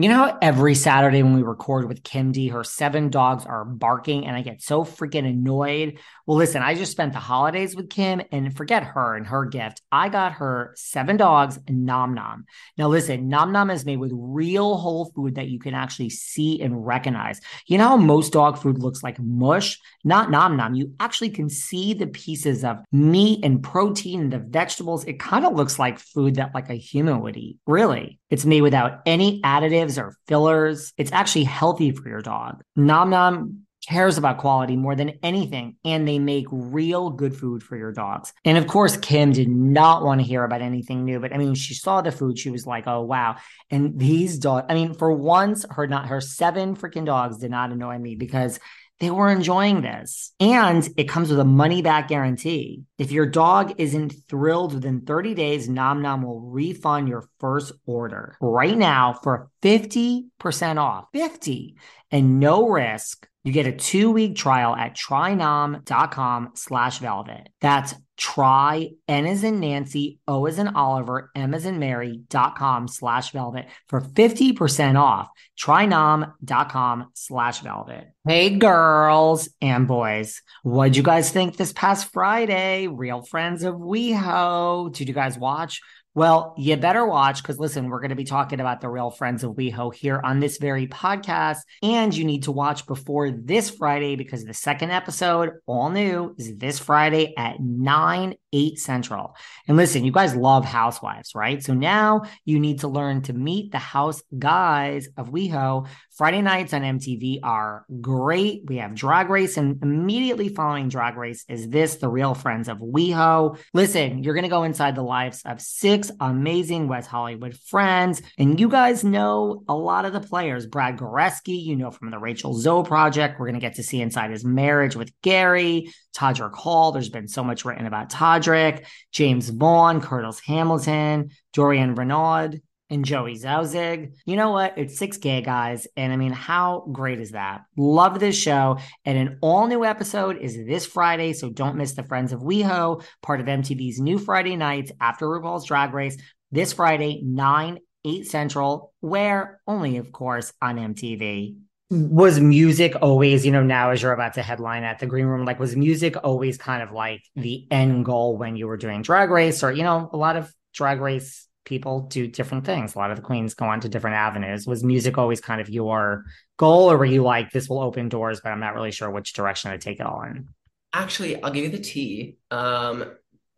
[0.00, 3.64] You know, how every Saturday when we record with Kim D, her seven dogs are
[3.64, 5.98] barking, and I get so freaking annoyed.
[6.24, 9.82] Well, listen, I just spent the holidays with Kim, and forget her and her gift.
[9.90, 12.44] I got her seven dogs, Nom Nom.
[12.76, 16.62] Now, listen, Nom Nom is made with real whole food that you can actually see
[16.62, 17.40] and recognize.
[17.66, 19.80] You know how most dog food looks like mush?
[20.04, 20.76] Not Nom Nom.
[20.76, 25.06] You actually can see the pieces of meat and protein and the vegetables.
[25.06, 27.56] It kind of looks like food that like a human would eat.
[27.66, 30.92] Really, it's made without any additives additives or fillers.
[30.96, 32.62] It's actually healthy for your dog.
[32.76, 37.76] Nom Nom cares about quality more than anything, and they make real good food for
[37.76, 38.32] your dogs.
[38.44, 41.54] And of course, Kim did not want to hear about anything new, but I mean,
[41.54, 43.36] she saw the food, she was like, "Oh wow!"
[43.70, 47.72] And these dogs, I mean, for once, her not her seven freaking dogs did not
[47.72, 48.58] annoy me because
[49.00, 50.32] they were enjoying this.
[50.40, 52.82] And it comes with a money back guarantee.
[52.98, 58.36] If your dog isn't thrilled within 30 days, Nom Nom will refund your first order
[58.40, 61.06] right now for 50% off.
[61.12, 61.76] 50
[62.10, 63.26] and no risk.
[63.44, 67.48] You get a two week trial at trynom.com slash velvet.
[67.60, 73.30] That's try N as in Nancy, O as in Oliver, M as in Mary.com slash
[73.30, 75.28] velvet for 50% off.
[75.58, 78.08] Trynom.com slash velvet.
[78.26, 80.42] Hey, girls and boys.
[80.62, 82.88] What'd you guys think this past Friday?
[82.88, 84.92] Real Friends of WeHo.
[84.92, 85.80] Did you guys watch?
[86.18, 89.44] Well, you better watch because listen, we're going to be talking about the real friends
[89.44, 91.58] of WeHo here on this very podcast.
[91.80, 96.56] And you need to watch before this Friday because the second episode, all new, is
[96.56, 99.36] this Friday at 9, 8 Central.
[99.68, 101.62] And listen, you guys love housewives, right?
[101.62, 105.86] So now you need to learn to meet the house guys of WeHo.
[106.16, 108.62] Friday nights on MTV are great.
[108.66, 112.78] We have Drag Race, and immediately following Drag Race is this, the real friends of
[112.78, 113.56] WeHo.
[113.72, 118.58] Listen, you're going to go inside the lives of six amazing West Hollywood friends, and
[118.58, 120.66] you guys know a lot of the players.
[120.66, 123.38] Brad Goreski, you know from the Rachel Zoe project.
[123.38, 126.92] We're going to get to see inside his marriage with Gary, Todrick Hall.
[126.92, 133.36] There's been so much written about Todrick, Jaymes Vaughan, Curtis Hamilton, Dorian Renaud and Joey
[133.36, 134.14] Zauzig.
[134.24, 134.74] You know what?
[134.76, 135.86] It's six gay guys.
[135.96, 137.62] And I mean, how great is that?
[137.76, 138.78] Love this show.
[139.04, 141.32] And an all new episode is this Friday.
[141.32, 145.66] So don't miss the Friends of WeHo, part of MTV's new Friday nights after RuPaul's
[145.66, 146.16] Drag Race.
[146.50, 151.56] This Friday, 9, 8 Central, where only, of course, on MTV.
[151.90, 155.46] Was music always, you know, now as you're about to headline at the green room,
[155.46, 159.30] like was music always kind of like the end goal when you were doing drag
[159.30, 162.94] race or, you know, a lot of drag race people do different things.
[162.94, 164.66] A lot of the queens go on to different avenues.
[164.66, 166.24] Was music always kind of your
[166.56, 169.32] goal, or were you like, this will open doors, but I'm not really sure which
[169.32, 170.48] direction to take it all in?
[170.92, 172.38] Actually, I'll give you the tea.
[172.50, 173.04] Um,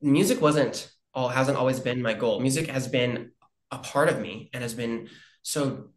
[0.01, 2.41] music wasn't all hasn't always been my goal.
[2.41, 3.31] Music has been
[3.71, 5.09] a part of me and has been
[5.43, 5.91] so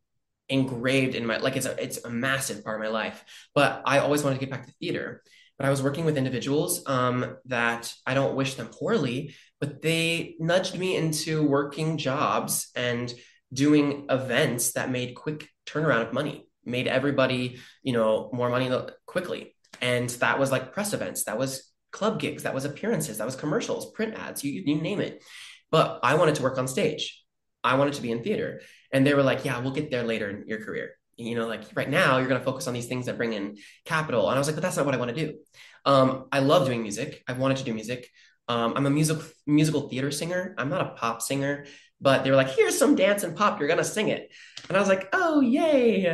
[0.50, 3.24] engraved in my like it's a it's a massive part of my life.
[3.56, 5.24] But I always wanted to get back to theater
[5.58, 10.36] but I was working with individuals um, that I don't wish them poorly, but they
[10.40, 13.14] nudged me into working jobs and
[13.54, 18.70] doing events that made quick turnaround of money, made everybody, you know, more money
[19.06, 19.56] quickly.
[19.80, 23.38] And that was like press events, that was club gigs, that was appearances, that was
[23.38, 25.24] commercials, print ads, you, you name it.
[25.72, 27.24] But I wanted to work on stage.
[27.64, 28.60] I wanted to be in theater.
[28.92, 31.64] And they were like, yeah, we'll get there later in your career you know, like
[31.76, 34.30] right now you're going to focus on these things that bring in capital.
[34.30, 35.38] And I was like, but that's not what I want to do.
[35.86, 37.24] Um, I love doing music.
[37.28, 38.10] I wanted to do music.
[38.48, 40.56] Um, I'm a music musical theater singer.
[40.58, 41.66] I'm not a pop singer,
[42.02, 43.60] but they were like, here's some dance and pop.
[43.60, 44.32] You're gonna sing it.
[44.68, 46.06] And I was like, oh yay.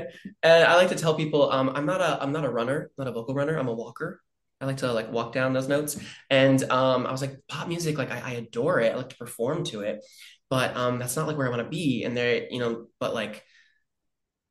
[0.43, 3.07] And I like to tell people, um, I'm not a I'm not a runner, not
[3.07, 3.57] a vocal runner.
[3.57, 4.21] I'm a walker.
[4.61, 5.99] I like to like walk down those notes.
[6.29, 8.93] And um, I was like, pop music, like I, I adore it.
[8.93, 10.03] I like to perform to it,
[10.49, 12.03] but um, that's not like where I want to be.
[12.03, 13.43] And there, you know, but like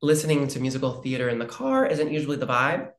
[0.01, 2.89] listening to musical theater in the car isn't usually the vibe.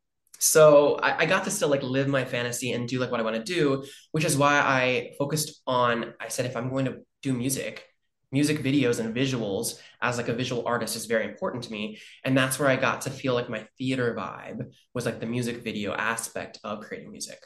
[0.41, 3.23] So I, I, got to still like live my fantasy and do like what I
[3.23, 7.01] want to do, which is why I focused on, I said, if I'm going to
[7.23, 7.85] do music,
[8.33, 11.99] music videos and visuals as like a visual artist is very important to me.
[12.25, 15.63] And that's where I got to feel like my theater vibe was like the music
[15.63, 17.39] video aspect of creating music.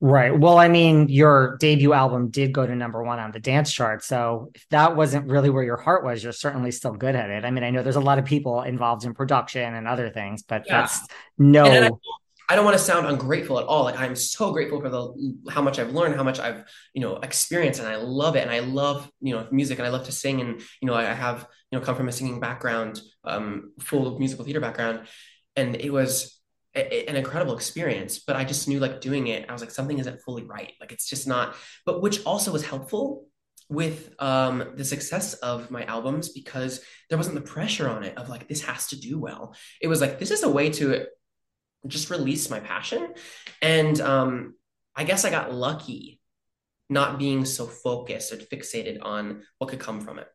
[0.00, 0.38] Right.
[0.38, 4.04] Well, I mean, your debut album did go to number one on the dance chart.
[4.04, 7.44] So if that wasn't really where your heart was, you're certainly still good at it.
[7.44, 10.44] I mean, I know there's a lot of people involved in production and other things,
[10.44, 10.82] but yeah.
[10.82, 11.00] that's
[11.36, 11.64] no.
[11.64, 12.00] I don't,
[12.48, 13.82] I don't want to sound ungrateful at all.
[13.82, 17.16] Like I'm so grateful for the how much I've learned, how much I've you know
[17.16, 18.42] experienced, and I love it.
[18.42, 20.40] And I love you know music, and I love to sing.
[20.40, 24.44] And you know, I have you know come from a singing background, um, full musical
[24.44, 25.08] theater background,
[25.56, 26.37] and it was
[26.74, 30.20] an incredible experience but i just knew like doing it i was like something isn't
[30.20, 30.72] fully right.
[30.80, 31.54] Like it's just not
[31.86, 33.26] but which also was helpful
[33.68, 38.28] with um the success of my albums because there wasn't the pressure on it of
[38.28, 39.54] like this has to do well.
[39.80, 41.06] It was like this is a way to
[41.86, 43.14] just release my passion.
[43.62, 44.54] And um
[44.96, 46.20] i guess i got lucky
[46.90, 50.28] not being so focused or fixated on what could come from it.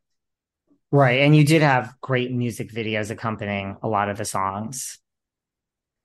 [0.91, 4.99] Right and you did have great music videos accompanying a lot of the songs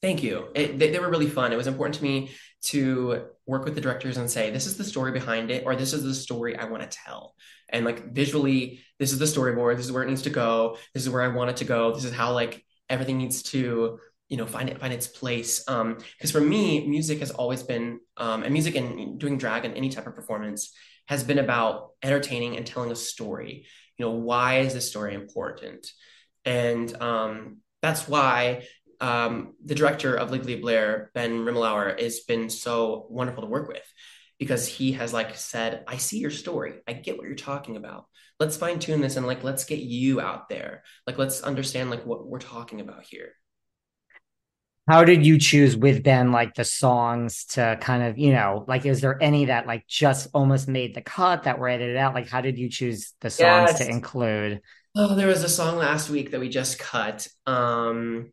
[0.01, 0.49] Thank you.
[0.55, 1.53] It, they, they, were really fun.
[1.53, 2.31] It was important to me
[2.67, 5.93] to work with the directors and say, this is the story behind it, or this
[5.93, 7.35] is the story I want to tell.
[7.69, 9.77] And like visually, this is the storyboard.
[9.77, 10.77] This is where it needs to go.
[10.95, 11.93] This is where I want it to go.
[11.93, 15.69] This is how like everything needs to, you know, find it, find its place.
[15.69, 19.77] Um, because for me, music has always been, um, and music and doing drag and
[19.77, 20.73] any type of performance
[21.07, 23.67] has been about entertaining and telling a story.
[23.97, 25.91] You know, why is this story important?
[26.45, 28.65] And um, that's why
[29.01, 33.93] um, the director of Legally Blair, Ben Rimalower, has been so wonderful to work with
[34.39, 36.75] because he has like said, I see your story.
[36.87, 38.07] I get what you're talking about.
[38.39, 40.85] Let's fine tune this and like let's get you out there.
[41.07, 43.33] Like let's understand like what we're talking about here.
[44.89, 48.87] How did you choose with Ben like the songs to kind of, you know, like
[48.87, 52.15] is there any that like just almost made the cut that were edited out?
[52.15, 53.79] Like how did you choose the songs yes.
[53.81, 54.61] to include?
[54.97, 57.27] Oh, there was a song last week that we just cut.
[57.45, 58.33] Um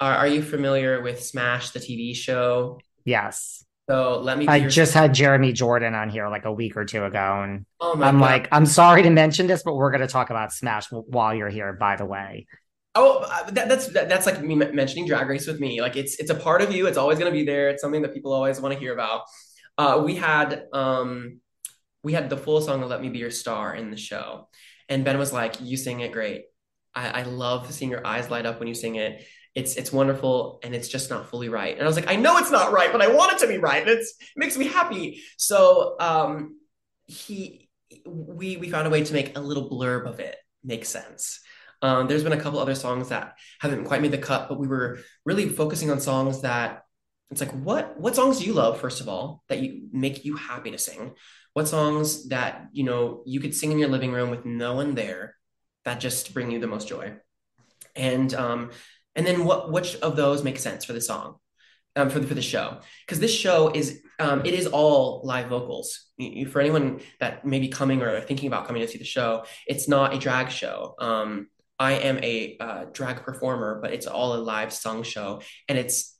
[0.00, 2.80] are, are you familiar with Smash the TV show?
[3.04, 3.64] Yes.
[3.88, 4.48] So let me.
[4.48, 7.92] I just had Jeremy Jordan on here like a week or two ago, and oh
[7.92, 8.20] I'm God.
[8.20, 11.50] like, I'm sorry to mention this, but we're going to talk about Smash while you're
[11.50, 11.72] here.
[11.74, 12.46] By the way.
[12.94, 15.82] Oh, uh, that, that's that, that's like me mentioning Drag Race with me.
[15.82, 16.86] Like it's it's a part of you.
[16.86, 17.68] It's always going to be there.
[17.68, 19.22] It's something that people always want to hear about.
[19.76, 21.40] Uh, we had um,
[22.02, 24.48] we had the full song of "Let Me Be Your Star" in the show,
[24.88, 26.44] and Ben was like, "You sing it great.
[26.94, 30.58] I, I love seeing your eyes light up when you sing it." It's it's wonderful
[30.62, 31.74] and it's just not fully right.
[31.74, 33.58] And I was like, I know it's not right, but I want it to be
[33.58, 33.82] right.
[33.82, 35.22] And it makes me happy.
[35.36, 36.58] So um
[37.06, 37.68] he
[38.06, 41.40] we we found a way to make a little blurb of it make sense.
[41.82, 44.66] Um, there's been a couple other songs that haven't quite made the cut, but we
[44.66, 46.84] were really focusing on songs that
[47.30, 50.36] it's like what what songs do you love first of all that you make you
[50.36, 51.14] happy to sing?
[51.52, 54.94] What songs that you know you could sing in your living room with no one
[54.94, 55.36] there
[55.84, 57.14] that just bring you the most joy?
[57.94, 58.70] And um,
[59.16, 61.36] and then what which of those make sense for the song
[61.96, 62.78] um, for the for the show?
[63.06, 66.06] Because this show is um, it is all live vocals.
[66.16, 69.44] You, for anyone that may be coming or thinking about coming to see the show
[69.66, 70.94] it's not a drag show.
[70.98, 71.48] Um,
[71.78, 75.42] i am a uh, drag performer but it's all a live sung show.
[75.68, 76.16] And it's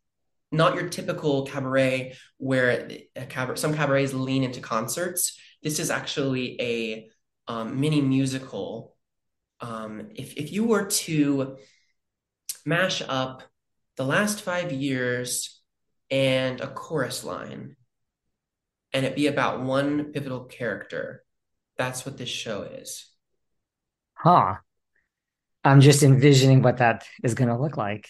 [0.50, 2.88] not your typical cabaret where
[3.28, 5.38] cabaret, some cabarets lean into concerts.
[5.62, 7.08] This is actually a
[7.48, 8.96] um, mini musical.
[9.60, 11.56] Um, if, if you were to
[12.64, 13.42] mash up
[13.96, 15.60] the last five years
[16.10, 17.76] and a chorus line
[18.94, 21.24] and it be about one pivotal character.
[21.76, 23.10] That's what this show is.
[24.14, 24.54] Huh.
[25.64, 28.08] I'm just envisioning what that is going to look like.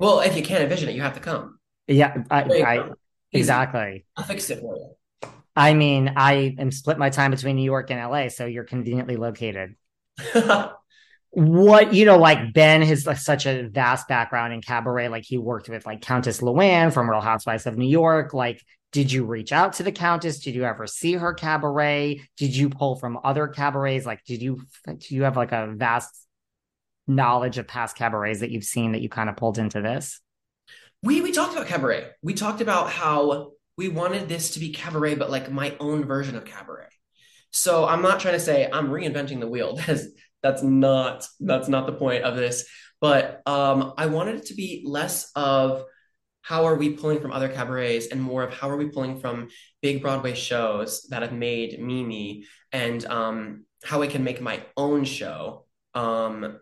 [0.00, 1.58] Well, if you can't envision it, you have to come.
[1.86, 2.90] Yeah, I, I
[3.30, 4.04] exactly.
[4.16, 5.30] I'll fix it for you.
[5.54, 9.16] I mean, I am split my time between New York and LA, so you're conveniently
[9.16, 9.76] located.
[11.34, 15.36] what you know like ben has like, such a vast background in cabaret like he
[15.36, 18.62] worked with like countess luann from real housewives of new york like
[18.94, 20.38] did you reach out to the countess?
[20.38, 22.22] Did you ever see her cabaret?
[22.36, 24.06] Did you pull from other cabarets?
[24.06, 26.14] Like did you do you have like a vast
[27.08, 30.20] knowledge of past cabarets that you've seen that you kind of pulled into this?
[31.02, 32.10] We we talked about cabaret.
[32.22, 36.36] We talked about how we wanted this to be cabaret but like my own version
[36.36, 36.86] of cabaret.
[37.50, 39.76] So i'm not trying to say i'm reinventing the wheel
[40.44, 42.64] that's not that's not the point of this.
[43.00, 45.84] But um, i wanted it to be less of
[46.42, 49.48] how are we pulling from other cabarets and more of how are we pulling from
[49.82, 55.04] big broadway shows that have made me and um, how i can make my own
[55.04, 56.58] show um,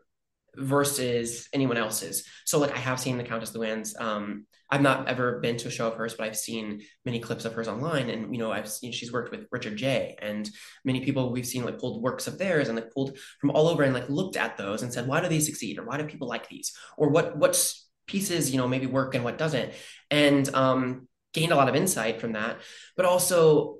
[0.56, 2.24] versus anyone else's.
[2.44, 5.70] So like i have seen the countess luann's um, I've not ever been to a
[5.70, 8.08] show of hers, but I've seen many clips of hers online.
[8.08, 10.16] And, you know, I've seen she's worked with Richard J.
[10.20, 10.48] And
[10.82, 13.82] many people we've seen like pulled works of theirs and like pulled from all over
[13.82, 15.78] and like looked at those and said, why do these succeed?
[15.78, 16.72] Or why do people like these?
[16.96, 17.74] Or what, what
[18.06, 19.74] pieces, you know, maybe work and what doesn't?
[20.10, 22.56] And um, gained a lot of insight from that,
[22.96, 23.76] but also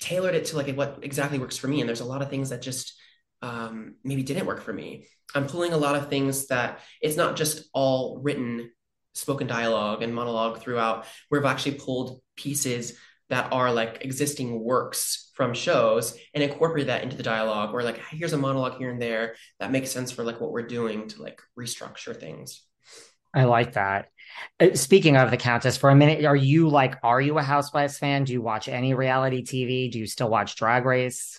[0.00, 1.80] tailored it to like what exactly works for me.
[1.80, 2.94] And there's a lot of things that just
[3.42, 5.08] um, maybe didn't work for me.
[5.34, 8.70] I'm pulling a lot of things that it's not just all written
[9.18, 12.96] spoken dialogue and monologue throughout where I've actually pulled pieces
[13.30, 18.00] that are like existing works from shows and incorporate that into the dialogue or like
[18.10, 21.22] here's a monologue here and there that makes sense for like what we're doing to
[21.22, 22.62] like restructure things.
[23.34, 24.08] I like that.
[24.58, 27.98] Uh, speaking of the countess for a minute are you like are you a housewives
[27.98, 28.24] fan?
[28.24, 31.38] Do you watch any reality tv do you still watch drag race?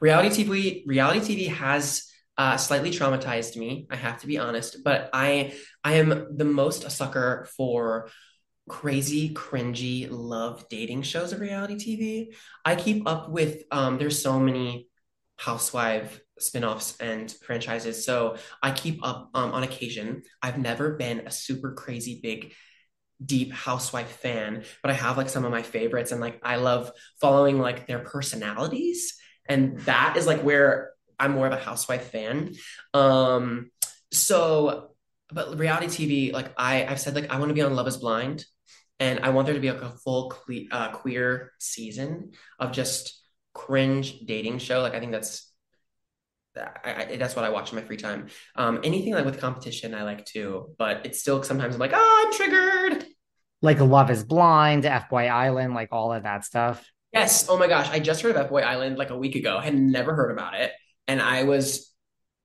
[0.00, 3.86] Reality tv reality tv has uh, slightly traumatized me.
[3.90, 5.54] I have to be honest, but I
[5.84, 8.08] I am the most a sucker for
[8.68, 12.34] crazy, cringy love dating shows of reality TV.
[12.64, 14.88] I keep up with um, there's so many
[15.36, 21.30] housewife spin-offs and franchises so i keep up um, on occasion i've never been a
[21.30, 22.52] super crazy big
[23.24, 26.90] deep housewife fan but i have like some of my favorites and like i love
[27.20, 29.16] following like their personalities
[29.48, 32.54] and that is like where I'm more of a housewife fan.
[32.92, 33.70] Um,
[34.12, 34.93] so,
[35.32, 37.96] but reality TV, like I, I've said, like I want to be on Love Is
[37.96, 38.44] Blind,
[39.00, 43.20] and I want there to be like a full cle- uh, queer season of just
[43.52, 44.80] cringe dating show.
[44.80, 45.50] Like I think that's
[46.56, 48.28] I, I, that's what I watch in my free time.
[48.56, 52.24] Um, anything like with competition, I like too, but it's still sometimes I'm like, oh,
[52.26, 53.06] I'm triggered.
[53.62, 56.84] Like Love is Blind, F Boy Island, like all of that stuff.
[57.12, 57.48] Yes.
[57.48, 57.88] Oh my gosh.
[57.90, 59.56] I just heard of F Boy Island like a week ago.
[59.56, 60.72] I had never heard about it.
[61.06, 61.93] And I was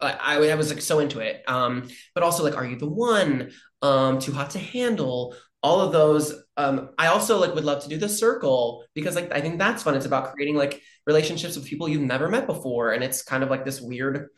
[0.02, 1.44] I, I was like so into it.
[1.48, 3.52] Um, but also like Are You the One?
[3.82, 6.34] Um, Too Hot to Handle, all of those.
[6.58, 9.84] Um, I also like would love to do the circle because like I think that's
[9.84, 9.96] fun.
[9.96, 12.92] It's about creating like relationships with people you've never met before.
[12.92, 14.30] And it's kind of like this weird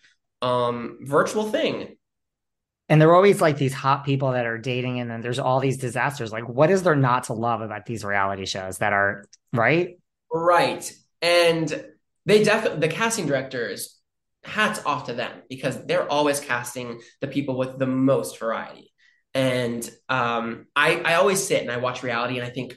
[0.42, 1.98] um virtual thing.
[2.90, 5.62] And there are always like these hot people that are dating, and then there's all
[5.62, 6.34] these disasters.
[6.34, 9.98] Like, what is there not to love about these reality shows that are right?
[10.30, 10.92] Right.
[11.22, 11.86] And
[12.26, 13.98] they definitely, the casting directors,
[14.44, 18.92] hats off to them because they're always casting the people with the most variety.
[19.34, 22.76] And um, I, I always sit and I watch reality and I think,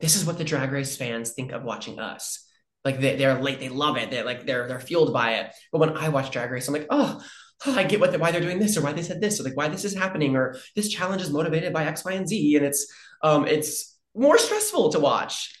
[0.00, 2.46] this is what the drag race fans think of watching us.
[2.84, 4.12] Like they, they're late, they love it.
[4.12, 5.52] They're like, they're, they're fueled by it.
[5.72, 7.20] But when I watch drag race, I'm like, oh,
[7.66, 9.42] oh I get what the, why they're doing this or why they said this or
[9.42, 12.56] like why this is happening or this challenge is motivated by X, Y, and Z.
[12.56, 12.86] And it's,
[13.24, 15.52] um, it's more stressful to watch.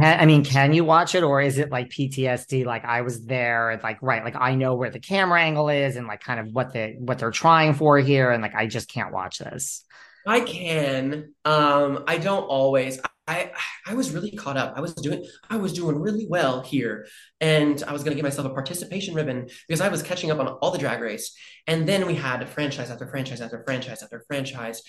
[0.00, 2.64] I mean, can you watch it or is it like PTSD?
[2.64, 6.06] Like I was there, like right, like I know where the camera angle is and
[6.06, 9.12] like kind of what they what they're trying for here, and like I just can't
[9.12, 9.84] watch this.
[10.26, 11.34] I can.
[11.44, 13.00] Um, I don't always.
[13.26, 13.52] I
[13.86, 14.74] I was really caught up.
[14.76, 17.06] I was doing I was doing really well here,
[17.40, 20.48] and I was gonna give myself a participation ribbon because I was catching up on
[20.48, 21.36] all the drag race.
[21.66, 24.82] And then we had franchise after franchise after franchise after franchise,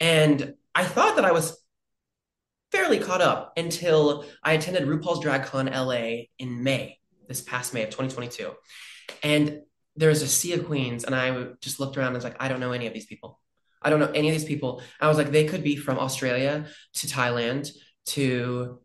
[0.00, 1.62] and I thought that I was
[2.72, 6.98] fairly caught up until I attended RuPaul's Drag Con LA in May,
[7.28, 8.50] this past May of 2022.
[9.22, 9.60] And
[9.94, 12.60] there's a sea of queens, and I just looked around and was like, I don't
[12.60, 13.38] know any of these people.
[13.82, 14.80] I don't know any of these people.
[15.00, 17.70] I was like, they could be from Australia to Thailand
[18.06, 18.80] to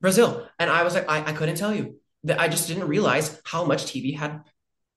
[0.00, 0.48] Brazil.
[0.58, 1.96] And I was like, I, I couldn't tell you.
[2.38, 4.42] I just didn't realize how much TV had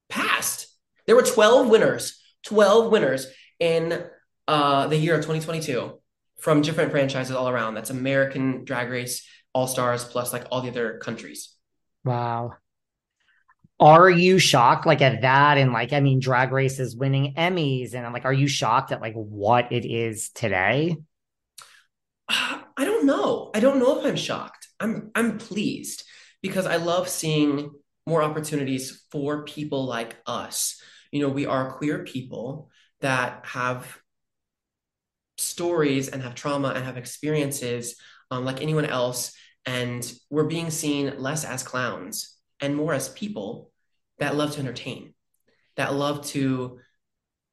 [0.07, 0.67] passed.
[1.07, 3.27] There were 12 winners, 12 winners
[3.59, 4.05] in
[4.47, 5.99] uh, the year of 2022
[6.43, 7.73] from different franchises all around.
[7.73, 11.55] That's American Drag Race, All Stars, plus like all the other countries.
[12.03, 12.55] Wow.
[13.79, 15.57] Are you shocked like at that?
[15.57, 18.91] And like, I mean, Drag Race is winning Emmys, and I'm like, are you shocked
[18.91, 20.97] at like what it is today?
[22.27, 23.49] I don't know.
[23.55, 24.67] I don't know if I'm shocked.
[24.81, 26.03] I'm I'm pleased
[26.41, 27.71] because I love seeing
[28.05, 30.81] more opportunities for people like us.
[31.09, 32.69] You know, we are queer people
[32.99, 33.97] that have
[35.37, 37.95] stories and have trauma and have experiences
[38.31, 39.33] um, like anyone else.
[39.65, 43.71] And we're being seen less as clowns and more as people
[44.19, 45.13] that love to entertain,
[45.75, 46.79] that love to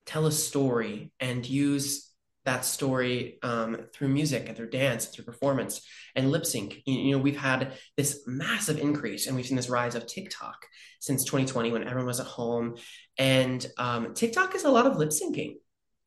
[0.07, 2.11] tell a story and use
[2.45, 6.83] that story um, through music and through dance, and through performance and lip sync.
[6.87, 10.57] You, you, know, we've had this massive increase and we've seen this rise of TikTok
[11.01, 12.77] since 2020 when everyone was at home.
[13.19, 15.57] And um, TikTok is a lot of lip syncing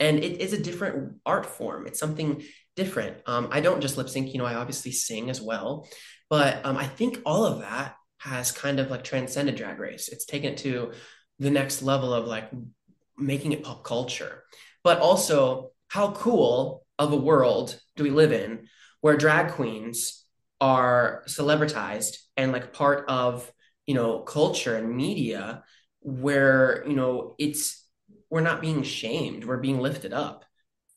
[0.04, 1.88] and it is a different art form.
[1.88, 2.44] It's something
[2.76, 3.18] different.
[3.26, 5.88] Um, i don't just lip sync you know i obviously sing as well.
[6.30, 10.10] But um, i think all of that has kind of like transcended drag race.
[10.10, 10.94] It's taken it to
[11.40, 12.50] the next level of like
[13.18, 14.44] making it pop culture.
[14.84, 18.68] But also how cool of a world do we live in
[19.02, 20.26] where drag queens
[20.62, 23.52] are celebritized and like part of
[23.86, 25.64] you know culture and media
[26.02, 27.83] where you know it's
[28.34, 30.44] we're not being shamed we're being lifted up.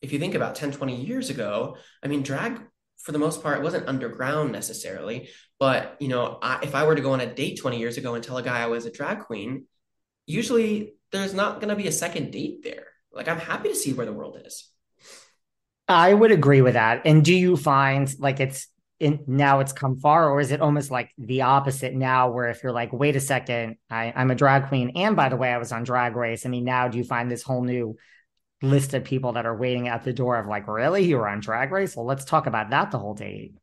[0.01, 2.61] If you think about 10 20 years ago i mean drag
[2.99, 5.29] for the most part wasn't underground necessarily
[5.59, 8.15] but you know I, if i were to go on a date 20 years ago
[8.15, 9.67] and tell a guy i was a drag queen
[10.27, 12.87] usually there's not going to be a second date there.
[13.13, 14.69] Like i'm happy to see where the world is.
[15.89, 17.03] I would agree with that.
[17.05, 18.67] And do you find like it's
[18.99, 22.63] in, now it's come far or is it almost like the opposite now where if
[22.63, 25.59] you're like wait a second I, i'm a drag queen and by the way i
[25.59, 27.97] was on drag race i mean now do you find this whole new
[28.63, 31.05] list of people that are waiting at the door of like really?
[31.05, 31.97] You were on drag race?
[31.97, 33.55] Well let's talk about that the whole date.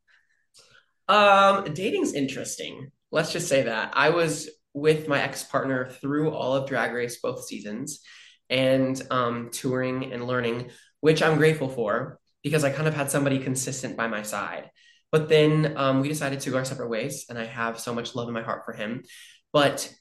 [1.07, 2.91] Um dating's interesting.
[3.11, 3.93] Let's just say that.
[3.95, 8.01] I was with my ex-partner through all of drag race both seasons
[8.49, 10.69] and um touring and learning
[10.99, 14.71] which i'm grateful for because i kind of had somebody consistent by my side
[15.13, 18.15] but then um, we decided to go our separate ways, and I have so much
[18.15, 19.03] love in my heart for him.
[19.51, 19.93] But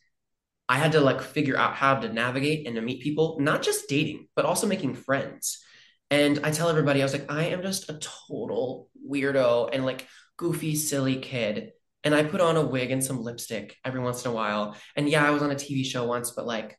[0.71, 3.91] I had to like figure out how to navigate and to meet people, not just
[3.91, 5.63] dating, but also making friends.
[6.11, 10.09] And I tell everybody, I was like, I am just a total weirdo and like
[10.39, 11.73] goofy, silly kid.
[12.05, 14.77] And I put on a wig and some lipstick every once in a while.
[14.97, 16.79] And yeah, I was on a TV show once, but like,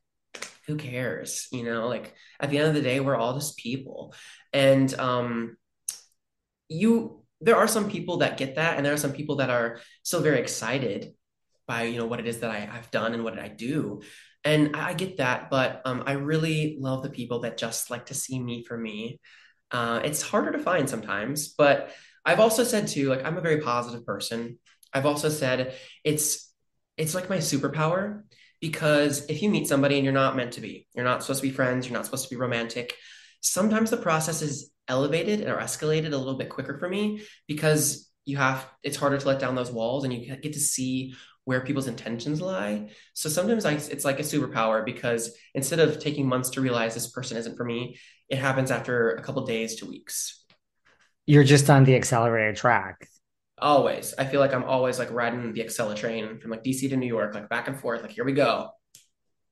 [0.66, 1.46] who cares?
[1.52, 4.12] You know, like at the end of the day, we're all just people.
[4.52, 5.56] And um,
[6.68, 9.80] you there are some people that get that and there are some people that are
[10.02, 11.12] still very excited
[11.66, 14.02] by you know what it is that I, have done and what I do
[14.44, 18.14] And I get that, but um, I really love the people that just like to
[18.14, 19.20] see me for me.
[19.70, 21.90] Uh, it's harder to find sometimes, but
[22.26, 24.58] I've also said too, like I'm a very positive person.
[24.92, 25.74] I've also said
[26.04, 26.52] it's
[26.96, 28.22] it's like my superpower
[28.60, 31.48] because if you meet somebody and you're not meant to be, you're not supposed to
[31.48, 32.94] be friends, you're not supposed to be romantic,
[33.40, 38.36] sometimes the process is elevated or escalated a little bit quicker for me because you
[38.36, 41.14] have it's harder to let down those walls and you get to see
[41.44, 42.88] where people's intentions lie.
[43.12, 47.10] So sometimes I, it's like a superpower because instead of taking months to realize this
[47.10, 50.42] person isn't for me, it happens after a couple days to weeks.
[51.26, 53.06] You're just on the accelerated track.
[53.58, 54.14] Always.
[54.18, 57.06] I feel like I'm always like riding the Acela train from like DC to New
[57.06, 58.02] York, like back and forth.
[58.02, 58.70] Like, here we go.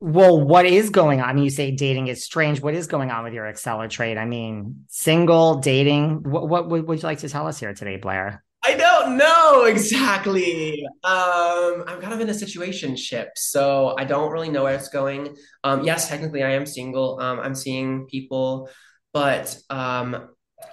[0.05, 1.28] Well, what is going on?
[1.28, 2.61] I mean, you say dating is strange.
[2.61, 4.18] What is going on with your Acela trade?
[4.18, 6.24] I mean, single, dating.
[6.24, 8.42] What, what, what would you like to tell us here today, Blair?
[8.64, 10.84] I don't know exactly.
[11.05, 14.88] Um, I'm kind of in a situation ship, so I don't really know where it's
[14.88, 15.36] going.
[15.62, 17.20] Um, yes, technically I am single.
[17.20, 18.70] Um, I'm seeing people,
[19.12, 20.30] but um,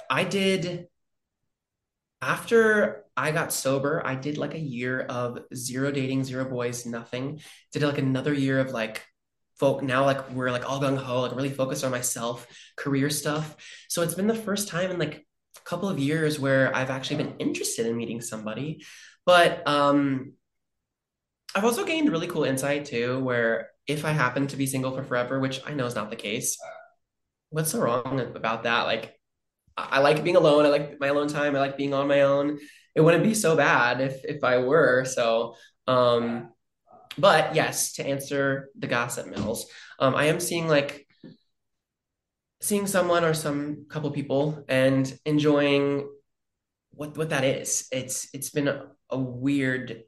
[0.09, 0.87] I did
[2.19, 7.41] after I got sober, I did like a year of zero dating, zero boys, nothing.
[7.71, 9.05] Did like another year of like
[9.59, 13.55] folk now like we're like all gung ho, like really focused on myself, career stuff.
[13.89, 15.25] So it's been the first time in like
[15.57, 18.85] a couple of years where I've actually been interested in meeting somebody.
[19.25, 20.33] But um
[21.55, 25.03] I've also gained really cool insight too, where if I happen to be single for
[25.03, 26.57] forever, which I know is not the case,
[27.49, 28.83] what's so wrong about that?
[28.83, 29.19] Like
[29.77, 30.65] I like being alone.
[30.65, 31.55] I like my alone time.
[31.55, 32.59] I like being on my own.
[32.95, 35.05] It wouldn't be so bad if if I were.
[35.05, 35.55] So,
[35.87, 36.51] um,
[37.17, 39.67] but yes, to answer the gossip mills,
[39.99, 41.07] um, I am seeing like
[42.61, 46.09] seeing someone or some couple people and enjoying
[46.91, 47.87] what what that is.
[47.91, 50.03] It's it's been a, a weird.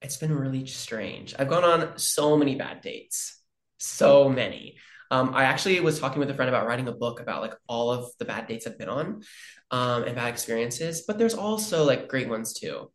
[0.00, 1.34] It's been really strange.
[1.38, 3.42] I've gone on so many bad dates,
[3.78, 4.76] so many.
[5.10, 7.90] Um, I actually was talking with a friend about writing a book about like all
[7.90, 9.22] of the bad dates I've been on
[9.70, 12.90] um, and bad experiences, but there's also like great ones too.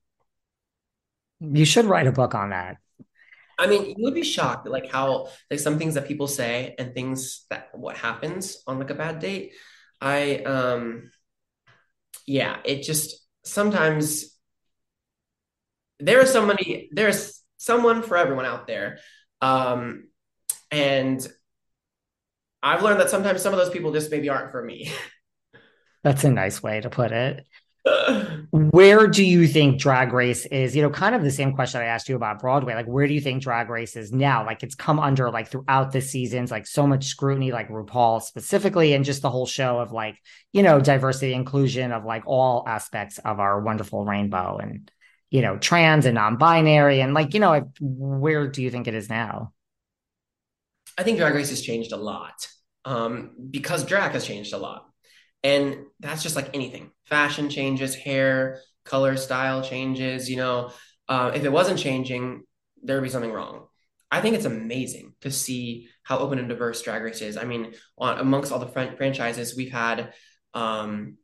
[1.52, 2.78] You should write a book on that.
[3.60, 6.94] I mean, you would be shocked like how like some things that people say and
[6.94, 9.54] things that what happens on like a bad date.
[10.02, 11.12] I um
[12.26, 14.38] yeah, it just sometimes
[16.00, 19.00] there is somebody there's someone for everyone out there.
[19.42, 20.06] Um
[20.72, 21.26] and
[22.64, 24.92] I've learned that sometimes some of those people just maybe aren't for me.
[26.04, 27.46] That's a nice way to put it.
[28.54, 30.76] where do you think drag race is?
[30.76, 33.14] You know kind of the same question i asked you about broadway like where do
[33.16, 34.46] you think drag race is now?
[34.46, 38.94] Like it's come under like throughout the seasons like so much scrutiny like rupaul specifically
[38.94, 43.18] and just the whole show of like you know diversity inclusion of like all aspects
[43.18, 44.92] of our wonderful rainbow and
[45.32, 49.10] you know trans and non-binary and like you know where do you think it is
[49.10, 49.52] now?
[50.96, 52.48] I think drag race has changed a lot
[52.86, 54.93] um, because drag has changed a lot.
[55.44, 60.30] And that's just like anything fashion changes, hair, color, style changes.
[60.30, 60.72] You know,
[61.10, 62.44] uh, if it wasn't changing,
[62.82, 63.68] there would be something wrong.
[64.12, 67.36] I think it's amazing to see how open and diverse Drag Race is.
[67.36, 70.14] I mean, on, amongst all the fr- franchises, we've had
[70.54, 71.18] um,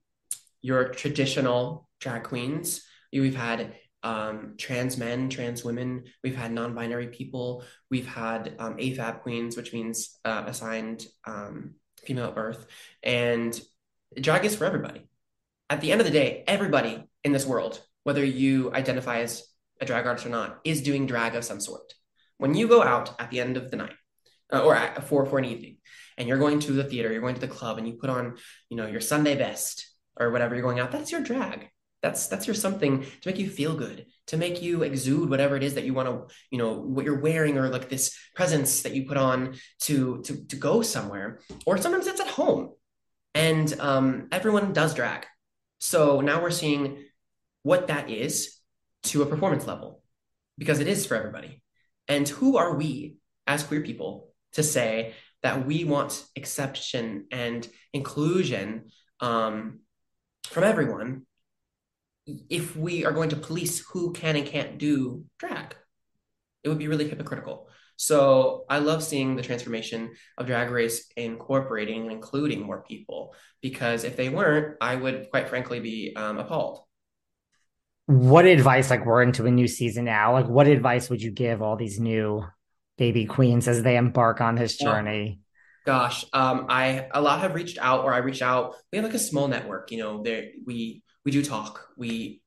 [0.62, 2.82] your traditional drag queens,
[3.14, 6.06] we've had um, trans men, trans women.
[6.24, 7.64] We've had non-binary people.
[7.90, 12.66] We've had um, AFAB queens, which means uh, assigned um, female at birth.
[13.04, 13.60] And
[14.20, 15.08] drag is for everybody.
[15.70, 19.44] At the end of the day, everybody in this world, whether you identify as
[19.82, 21.94] a drag artist or not, is doing drag of some sort.
[22.38, 23.96] When you go out at the end of the night,
[24.52, 25.78] uh, or at, for for an evening,
[26.18, 28.38] and you're going to the theater, you're going to the club, and you put on,
[28.70, 29.88] you know, your Sunday best
[30.20, 31.70] or whatever you're going out, that's your drag
[32.02, 35.64] that's that's your something to make you feel good to make you exude whatever it
[35.64, 38.94] is that you want to you know what you're wearing or like this presence that
[38.94, 42.72] you put on to to to go somewhere or sometimes it's at home
[43.34, 45.26] and um, everyone does drag.
[45.80, 47.04] So now we're seeing
[47.64, 48.58] what that is
[49.04, 50.02] to a performance level
[50.58, 51.62] because it is for everybody.
[52.08, 53.16] And who are we
[53.48, 59.80] as queer people to say that we want exception and inclusion um,
[60.44, 61.26] from everyone
[62.50, 65.76] if we are going to police who can and can't do drag,
[66.64, 67.70] it would be really hypocritical.
[68.02, 74.06] So I love seeing the transformation of Drag Race incorporating and including more people because
[74.06, 76.80] if they weren't, I would quite frankly be um, appalled.
[78.06, 81.62] What advice, like we're into a new season now, like what advice would you give
[81.62, 82.46] all these new
[82.98, 85.42] baby queens as they embark on this journey?
[85.86, 88.76] gosh, um, I a lot have reached out, or I reach out.
[88.92, 90.24] We have like a small network, you know.
[90.24, 92.42] There we we do talk, we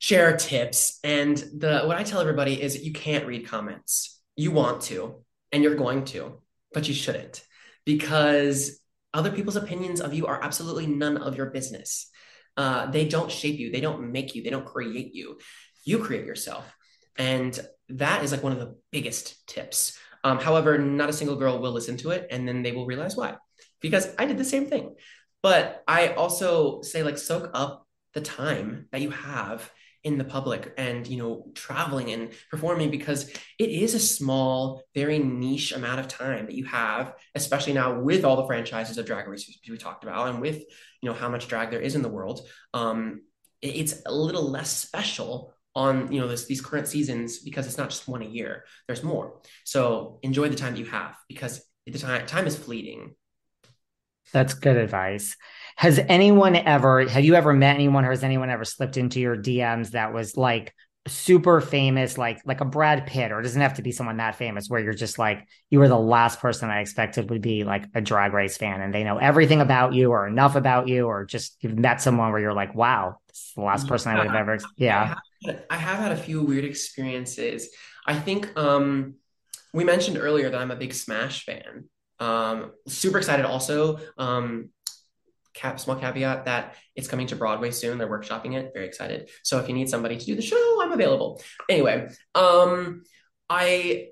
[0.00, 4.13] share tips, and the what I tell everybody is that you can't read comments.
[4.36, 6.40] You want to and you're going to,
[6.72, 7.44] but you shouldn't
[7.84, 8.80] because
[9.12, 12.10] other people's opinions of you are absolutely none of your business.
[12.56, 15.38] Uh, they don't shape you, they don't make you, they don't create you.
[15.84, 16.64] You create yourself.
[17.16, 17.58] And
[17.90, 19.96] that is like one of the biggest tips.
[20.24, 23.16] Um, however, not a single girl will listen to it and then they will realize
[23.16, 23.36] why.
[23.80, 24.94] Because I did the same thing.
[25.42, 29.70] But I also say, like, soak up the time that you have
[30.04, 35.18] in the public and you know traveling and performing because it is a small very
[35.18, 39.26] niche amount of time that you have especially now with all the franchises of drag
[39.26, 40.62] race we talked about and with
[41.04, 42.48] you know how much drag there is in the world.
[42.72, 43.22] Um
[43.60, 47.90] it's a little less special on you know this, these current seasons because it's not
[47.90, 48.64] just one a year.
[48.86, 49.40] There's more.
[49.64, 53.14] So enjoy the time that you have because the time time is fleeting
[54.32, 55.36] that's good advice
[55.76, 59.36] has anyone ever, have you ever met anyone or has anyone ever slipped into your
[59.36, 60.72] DMs that was like
[61.06, 64.36] super famous, like like a Brad Pitt, or it doesn't have to be someone that
[64.36, 67.86] famous where you're just like, you were the last person I expected would be like
[67.94, 71.24] a drag race fan and they know everything about you or enough about you, or
[71.24, 74.28] just you've met someone where you're like, wow, this is the last person I would
[74.28, 75.16] have ever, yeah.
[75.46, 77.68] I have, I have had a few weird experiences.
[78.06, 79.14] I think um
[79.72, 81.88] we mentioned earlier that I'm a big Smash fan.
[82.20, 83.98] Um, super excited also.
[84.18, 84.70] Um,
[85.54, 87.98] cap, small caveat that it's coming to Broadway soon.
[87.98, 88.72] They're workshopping it.
[88.74, 89.30] Very excited.
[89.42, 91.40] So if you need somebody to do the show, I'm available.
[91.68, 93.02] Anyway, um,
[93.48, 94.08] I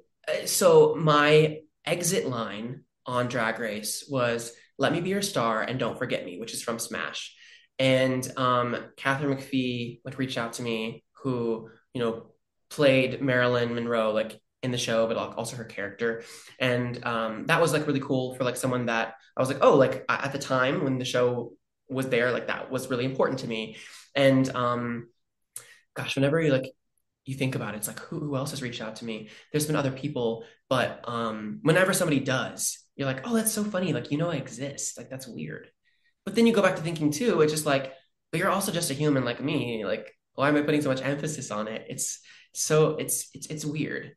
[0.46, 5.98] so my exit line on Drag Race was "Let me be your star and don't
[5.98, 7.34] forget me," which is from Smash.
[7.78, 12.26] And um, Katharine McPhee like reached out to me, who you know
[12.70, 16.22] played Marilyn Monroe like in the show, but also her character.
[16.58, 19.76] And um, that was like really cool for like someone that I was like, oh,
[19.76, 21.52] like at the time when the show
[21.88, 23.76] was there, like that was really important to me.
[24.14, 25.08] And um,
[25.94, 26.70] gosh, whenever you like
[27.24, 29.30] you think about it, it's like who, who else has reached out to me?
[29.50, 33.92] There's been other people, but um, whenever somebody does, you're like, oh, that's so funny.
[33.92, 34.96] Like you know I exist.
[34.96, 35.68] Like that's weird.
[36.24, 37.92] But then you go back to thinking too, it's just like,
[38.30, 39.84] but you're also just a human like me.
[39.84, 41.86] Like why am I putting so much emphasis on it?
[41.88, 42.20] It's
[42.54, 44.14] so it's it's it's weird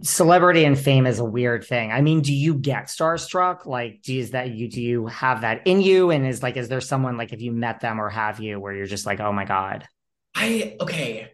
[0.00, 1.92] celebrity and fame is a weird thing.
[1.92, 3.66] I mean, do you get starstruck?
[3.66, 6.10] Like, do is that you do you have that in you?
[6.10, 8.72] And is like, is there someone like if you met them or have you where
[8.72, 9.86] you're just like, oh my God?
[10.34, 11.32] I okay.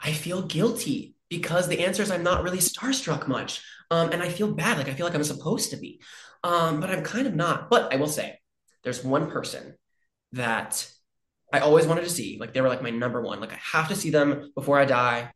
[0.00, 3.62] I feel guilty because the answer is I'm not really starstruck much.
[3.90, 4.78] Um, and I feel bad.
[4.78, 6.00] Like I feel like I'm supposed to be.
[6.42, 7.68] Um, but I'm kind of not.
[7.68, 8.38] But I will say
[8.82, 9.74] there's one person
[10.32, 10.88] that
[11.52, 12.38] I always wanted to see.
[12.40, 13.40] Like they were like my number one.
[13.40, 15.30] Like I have to see them before I die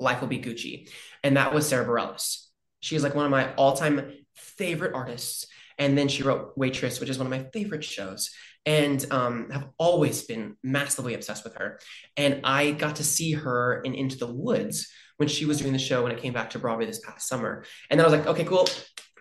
[0.00, 0.90] life will be Gucci.
[1.22, 2.44] And that was Sarah Bareilles.
[2.80, 5.46] She is like one of my all time favorite artists.
[5.78, 8.30] And then she wrote Waitress, which is one of my favorite shows,
[8.66, 11.78] and um, have always been massively obsessed with her.
[12.16, 14.88] And I got to see her in Into the Woods
[15.18, 17.64] when she was doing the show when it came back to Broadway this past summer.
[17.90, 18.68] And then I was like, okay, cool.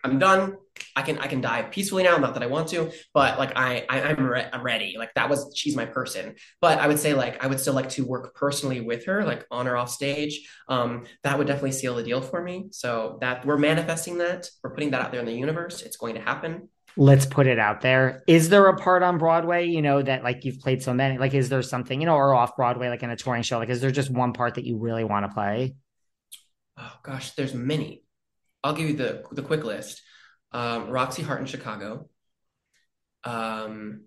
[0.08, 0.56] I'm done.
[0.96, 2.18] I can I can die peacefully now.
[2.18, 4.96] Not that I want to, but like I, I am re- ready.
[4.98, 6.36] Like that was she's my person.
[6.62, 9.46] But I would say like I would still like to work personally with her, like
[9.52, 10.48] on or off stage.
[10.68, 12.68] Um, that would definitely seal the deal for me.
[12.72, 14.50] So that we're manifesting that.
[14.64, 15.82] We're putting that out there in the universe.
[15.82, 16.70] It's going to happen.
[17.00, 18.24] Let's put it out there.
[18.28, 21.20] Is there a part on Broadway, you know, that like you've played so many?
[21.20, 23.60] Like, is there something, you know, or off Broadway, like in a touring show?
[23.60, 25.76] Like, is there just one part that you really want to play?
[26.76, 28.04] Oh gosh, there's many.
[28.68, 30.02] I'll give you the the quick list.
[30.52, 32.10] Um, Roxie Hart in Chicago.
[33.24, 34.04] Um,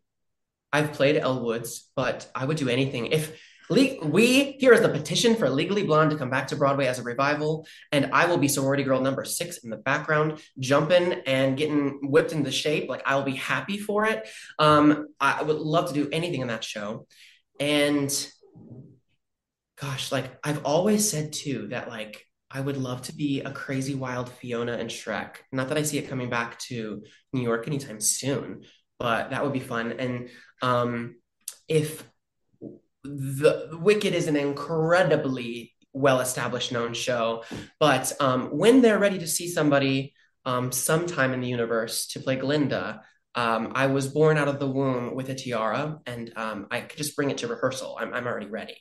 [0.72, 3.40] I've played Elle Woods, but I would do anything if
[3.70, 6.98] le- we here is the petition for Legally Blonde to come back to Broadway as
[6.98, 11.56] a revival, and I will be sorority girl number six in the background, jumping and
[11.56, 12.88] getting whipped into shape.
[12.88, 14.28] Like I will be happy for it.
[14.58, 17.06] Um, I would love to do anything in that show,
[17.58, 18.10] and
[19.80, 23.94] gosh, like I've always said too that like I would love to be a crazy
[23.94, 25.36] wild Fiona and Shrek.
[25.52, 28.64] Not that I see it coming back to New York anytime soon,
[28.98, 29.92] but that would be fun.
[29.92, 30.30] And
[30.60, 31.16] um,
[31.68, 32.04] if
[33.04, 37.44] the, Wicked is an incredibly well established known show,
[37.78, 40.12] but um, when they're ready to see somebody
[40.44, 43.02] um, sometime in the universe to play Glinda,
[43.36, 46.98] um, I was born out of the womb with a tiara, and um, I could
[46.98, 47.96] just bring it to rehearsal.
[48.00, 48.76] I'm, I'm already ready.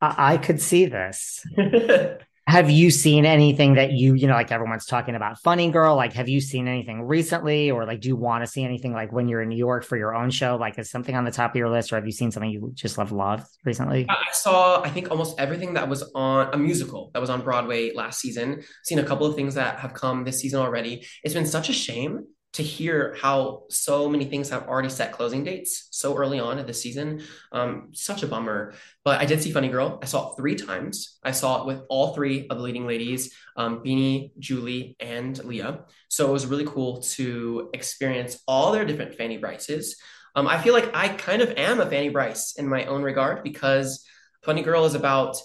[0.00, 1.44] I could see this.
[2.46, 6.12] have you seen anything that you you know like everyone's talking about funny girl like
[6.12, 7.70] have you seen anything recently?
[7.70, 9.96] Or like do you want to see anything like when you're in new york for
[9.96, 10.56] your own show?
[10.56, 12.70] Like is something on the top of your list or have you seen something you
[12.74, 14.06] just love loved recently?
[14.08, 17.92] I saw i think almost everything that was on a musical that was on broadway
[17.92, 18.62] last season.
[18.84, 21.04] Seen a couple of things that have come this season already.
[21.24, 22.26] It's been such a shame
[22.56, 26.66] to hear how so many things have already set closing dates so early on in
[26.66, 27.22] the season.
[27.52, 28.72] Um, such a bummer.
[29.04, 29.98] But I did see Funny Girl.
[30.02, 31.18] I saw it three times.
[31.22, 35.76] I saw it with all three of the leading ladies, um, Beanie, Julie, and Lea.
[36.08, 40.00] So it was really cool to experience all their different Fanny Brices.
[40.34, 43.42] Um, I feel like I kind of am a Fanny Brice in my own regard
[43.42, 44.02] because
[44.44, 45.36] Funny Girl is about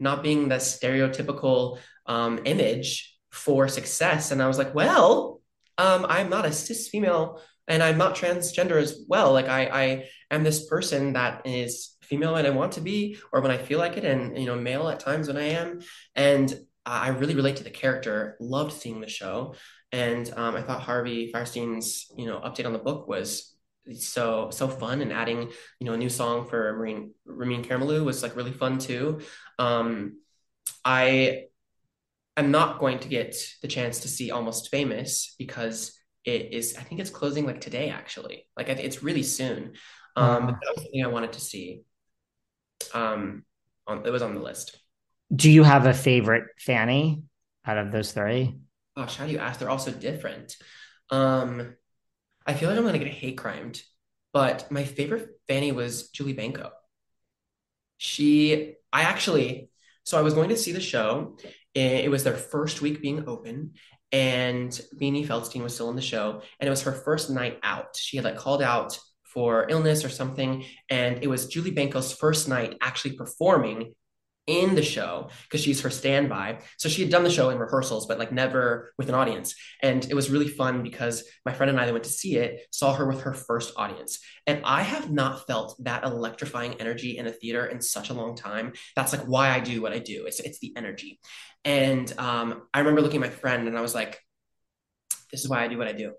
[0.00, 4.32] not being the stereotypical um, image for success.
[4.32, 5.37] And I was like, well,
[5.78, 9.32] um, I'm not a cis female and I'm not transgender as well.
[9.32, 13.40] Like I, I am this person that is female and I want to be, or
[13.40, 15.80] when I feel like it, and you know, male at times when I am.
[16.14, 16.52] And
[16.84, 18.36] I really relate to the character.
[18.40, 19.54] Loved seeing the show,
[19.92, 23.54] and um, I thought Harvey Fierstein's you know update on the book was
[23.94, 25.50] so so fun and adding
[25.80, 29.20] you know a new song for Marine Ramin Karimloo was like really fun too.
[29.58, 30.20] Um,
[30.82, 31.44] I
[32.38, 36.82] I'm not going to get the chance to see Almost Famous because it is, I
[36.82, 38.46] think it's closing like today, actually.
[38.56, 39.72] Like it's really soon.
[40.14, 41.82] Um, but that was something I wanted to see.
[42.94, 43.44] Um,
[43.88, 44.78] on, it was on the list.
[45.34, 47.24] Do you have a favorite Fanny
[47.66, 48.56] out of those three?
[48.96, 49.58] Gosh, how do you ask?
[49.58, 50.56] They're all so different.
[51.10, 51.74] Um,
[52.46, 53.82] I feel like I'm gonna get hate crimed,
[54.32, 56.70] but my favorite Fanny was Julie Benko.
[57.96, 59.70] She, I actually,
[60.04, 61.36] so I was going to see the show
[61.74, 63.72] it was their first week being open,
[64.10, 67.96] and Beanie Feldstein was still in the show, and it was her first night out.
[67.96, 72.48] She had like called out for illness or something, and it was Julie Benko's first
[72.48, 73.94] night actually performing
[74.48, 76.58] in the show because she's her standby.
[76.78, 79.54] So she had done the show in rehearsals, but like never with an audience.
[79.82, 82.66] And it was really fun because my friend and I that went to see it
[82.72, 84.18] saw her with her first audience.
[84.46, 88.34] And I have not felt that electrifying energy in a theater in such a long
[88.34, 88.72] time.
[88.96, 90.24] That's like why I do what I do.
[90.26, 91.20] It's it's the energy.
[91.64, 94.18] And um, I remember looking at my friend and I was like,
[95.30, 96.14] this is why I do what I do.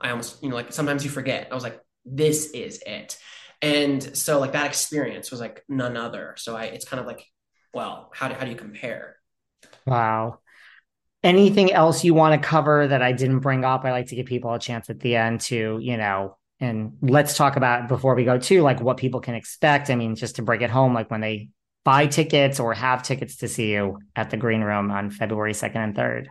[0.00, 1.48] I almost, you know, like sometimes you forget.
[1.50, 3.16] I was like, this is it.
[3.62, 6.34] And so like that experience was like none other.
[6.38, 7.24] So I it's kind of like
[7.72, 8.10] well.
[8.14, 9.16] How do, how do you compare?
[9.86, 10.40] Wow.
[11.22, 13.84] Anything else you want to cover that I didn't bring up?
[13.84, 17.36] I like to give people a chance at the end to, you know, and let's
[17.36, 19.90] talk about before we go to like what people can expect.
[19.90, 21.50] I mean, just to bring it home, like when they
[21.84, 25.76] buy tickets or have tickets to see you at the Green Room on February 2nd
[25.76, 26.26] and 3rd.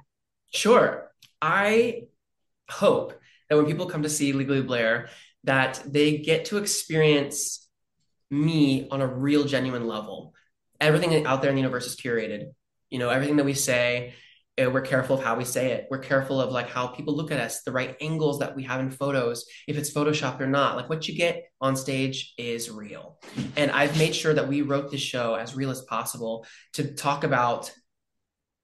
[0.54, 1.12] Sure.
[1.42, 2.04] I
[2.70, 3.20] hope
[3.50, 5.10] that when people come to see Legally Blair,
[5.46, 7.68] that they get to experience
[8.30, 10.34] me on a real genuine level
[10.80, 12.52] everything out there in the universe is curated.
[12.90, 14.14] You know, everything that we say,
[14.60, 15.88] uh, we're careful of how we say it.
[15.90, 18.80] We're careful of like how people look at us, the right angles that we have
[18.80, 20.76] in photos, if it's photoshopped or not.
[20.76, 23.20] Like what you get on stage is real.
[23.56, 27.24] And I've made sure that we wrote this show as real as possible to talk
[27.24, 27.72] about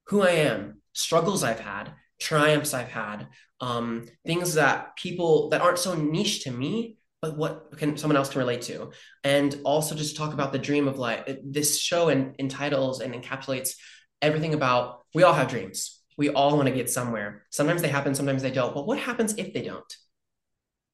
[0.06, 3.28] who I am, struggles I've had, triumphs I've had,
[3.60, 8.28] um, things that people that aren't so niche to me but what can someone else
[8.28, 8.90] can relate to?
[9.22, 11.24] And also just talk about the dream of life.
[11.42, 13.76] This show and entitles and encapsulates
[14.20, 16.02] everything about we all have dreams.
[16.18, 17.46] We all want to get somewhere.
[17.50, 18.74] Sometimes they happen sometimes they don't.
[18.74, 19.96] But what happens if they don't?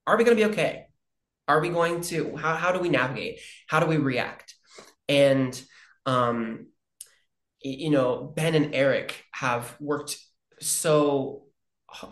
[0.06, 0.86] Are we going to be okay?
[1.48, 3.40] Are we going to how, how do we navigate?
[3.66, 4.54] How do we react?
[5.08, 5.60] And
[6.06, 6.66] um
[7.62, 10.16] you know ben and eric have worked
[10.60, 11.42] so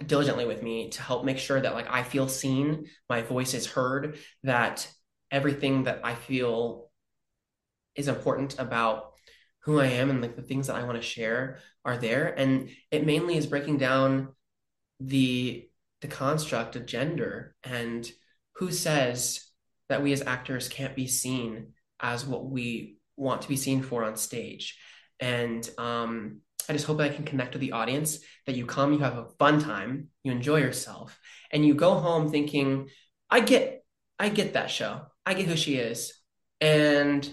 [0.06, 3.66] diligently with me to help make sure that like I feel seen, my voice is
[3.66, 4.88] heard, that
[5.30, 6.90] everything that I feel
[7.94, 9.12] is important about
[9.60, 12.26] who I am and like the things that I want to share are there.
[12.26, 14.28] And it mainly is breaking down
[15.00, 15.68] the
[16.00, 18.08] the construct of gender and
[18.54, 19.44] who says
[19.88, 24.04] that we as actors can't be seen as what we want to be seen for
[24.04, 24.78] on stage.
[25.20, 28.92] And um I just hope that I can connect with the audience, that you come,
[28.92, 31.18] you have a fun time, you enjoy yourself,
[31.50, 32.88] and you go home thinking,
[33.30, 33.84] I get,
[34.18, 35.02] I get that show.
[35.24, 36.12] I get who she is.
[36.60, 37.28] And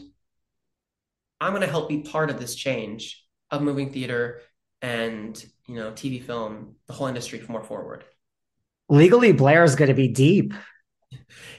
[1.41, 4.41] I'm going to help be part of this change of moving theater
[4.81, 8.03] and, you know, TV film, the whole industry more forward.
[8.87, 10.53] Legally, Blair is going to be deep.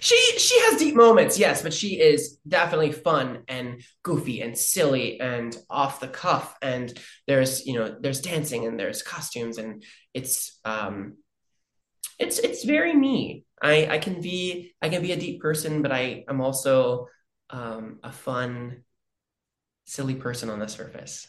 [0.01, 5.21] She she has deep moments, yes, but she is definitely fun and goofy and silly
[5.21, 6.57] and off the cuff.
[6.63, 6.93] And
[7.27, 9.83] there's you know there's dancing and there's costumes and
[10.15, 11.15] it's um
[12.19, 13.45] it's it's very me.
[13.63, 17.09] I I can be I can be a deep person, but I am also
[17.51, 18.83] um, a fun,
[19.85, 21.29] silly person on the surface.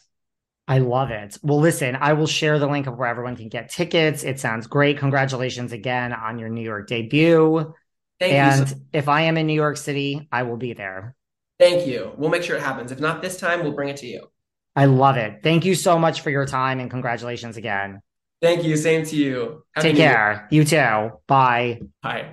[0.66, 1.38] I love it.
[1.42, 4.22] Well, listen, I will share the link of where everyone can get tickets.
[4.22, 4.98] It sounds great.
[4.98, 7.72] Congratulations again on your New York debut.
[8.20, 11.14] Thank and so- if I am in New York City, I will be there.
[11.58, 12.12] Thank you.
[12.16, 12.92] We'll make sure it happens.
[12.92, 14.28] If not this time, we'll bring it to you.
[14.76, 15.40] I love it.
[15.42, 18.00] Thank you so much for your time and congratulations again.
[18.40, 18.76] Thank you.
[18.76, 19.64] Same to you.
[19.74, 20.12] Happy Take New Year.
[20.12, 20.48] care.
[20.52, 21.10] You too.
[21.26, 21.80] Bye.
[22.02, 22.26] Bye.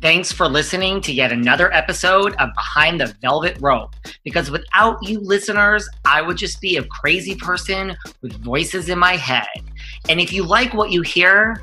[0.00, 3.94] Thanks for listening to yet another episode of Behind the Velvet Rope.
[4.24, 9.16] Because without you listeners, I would just be a crazy person with voices in my
[9.16, 9.46] head.
[10.08, 11.62] And if you like what you hear,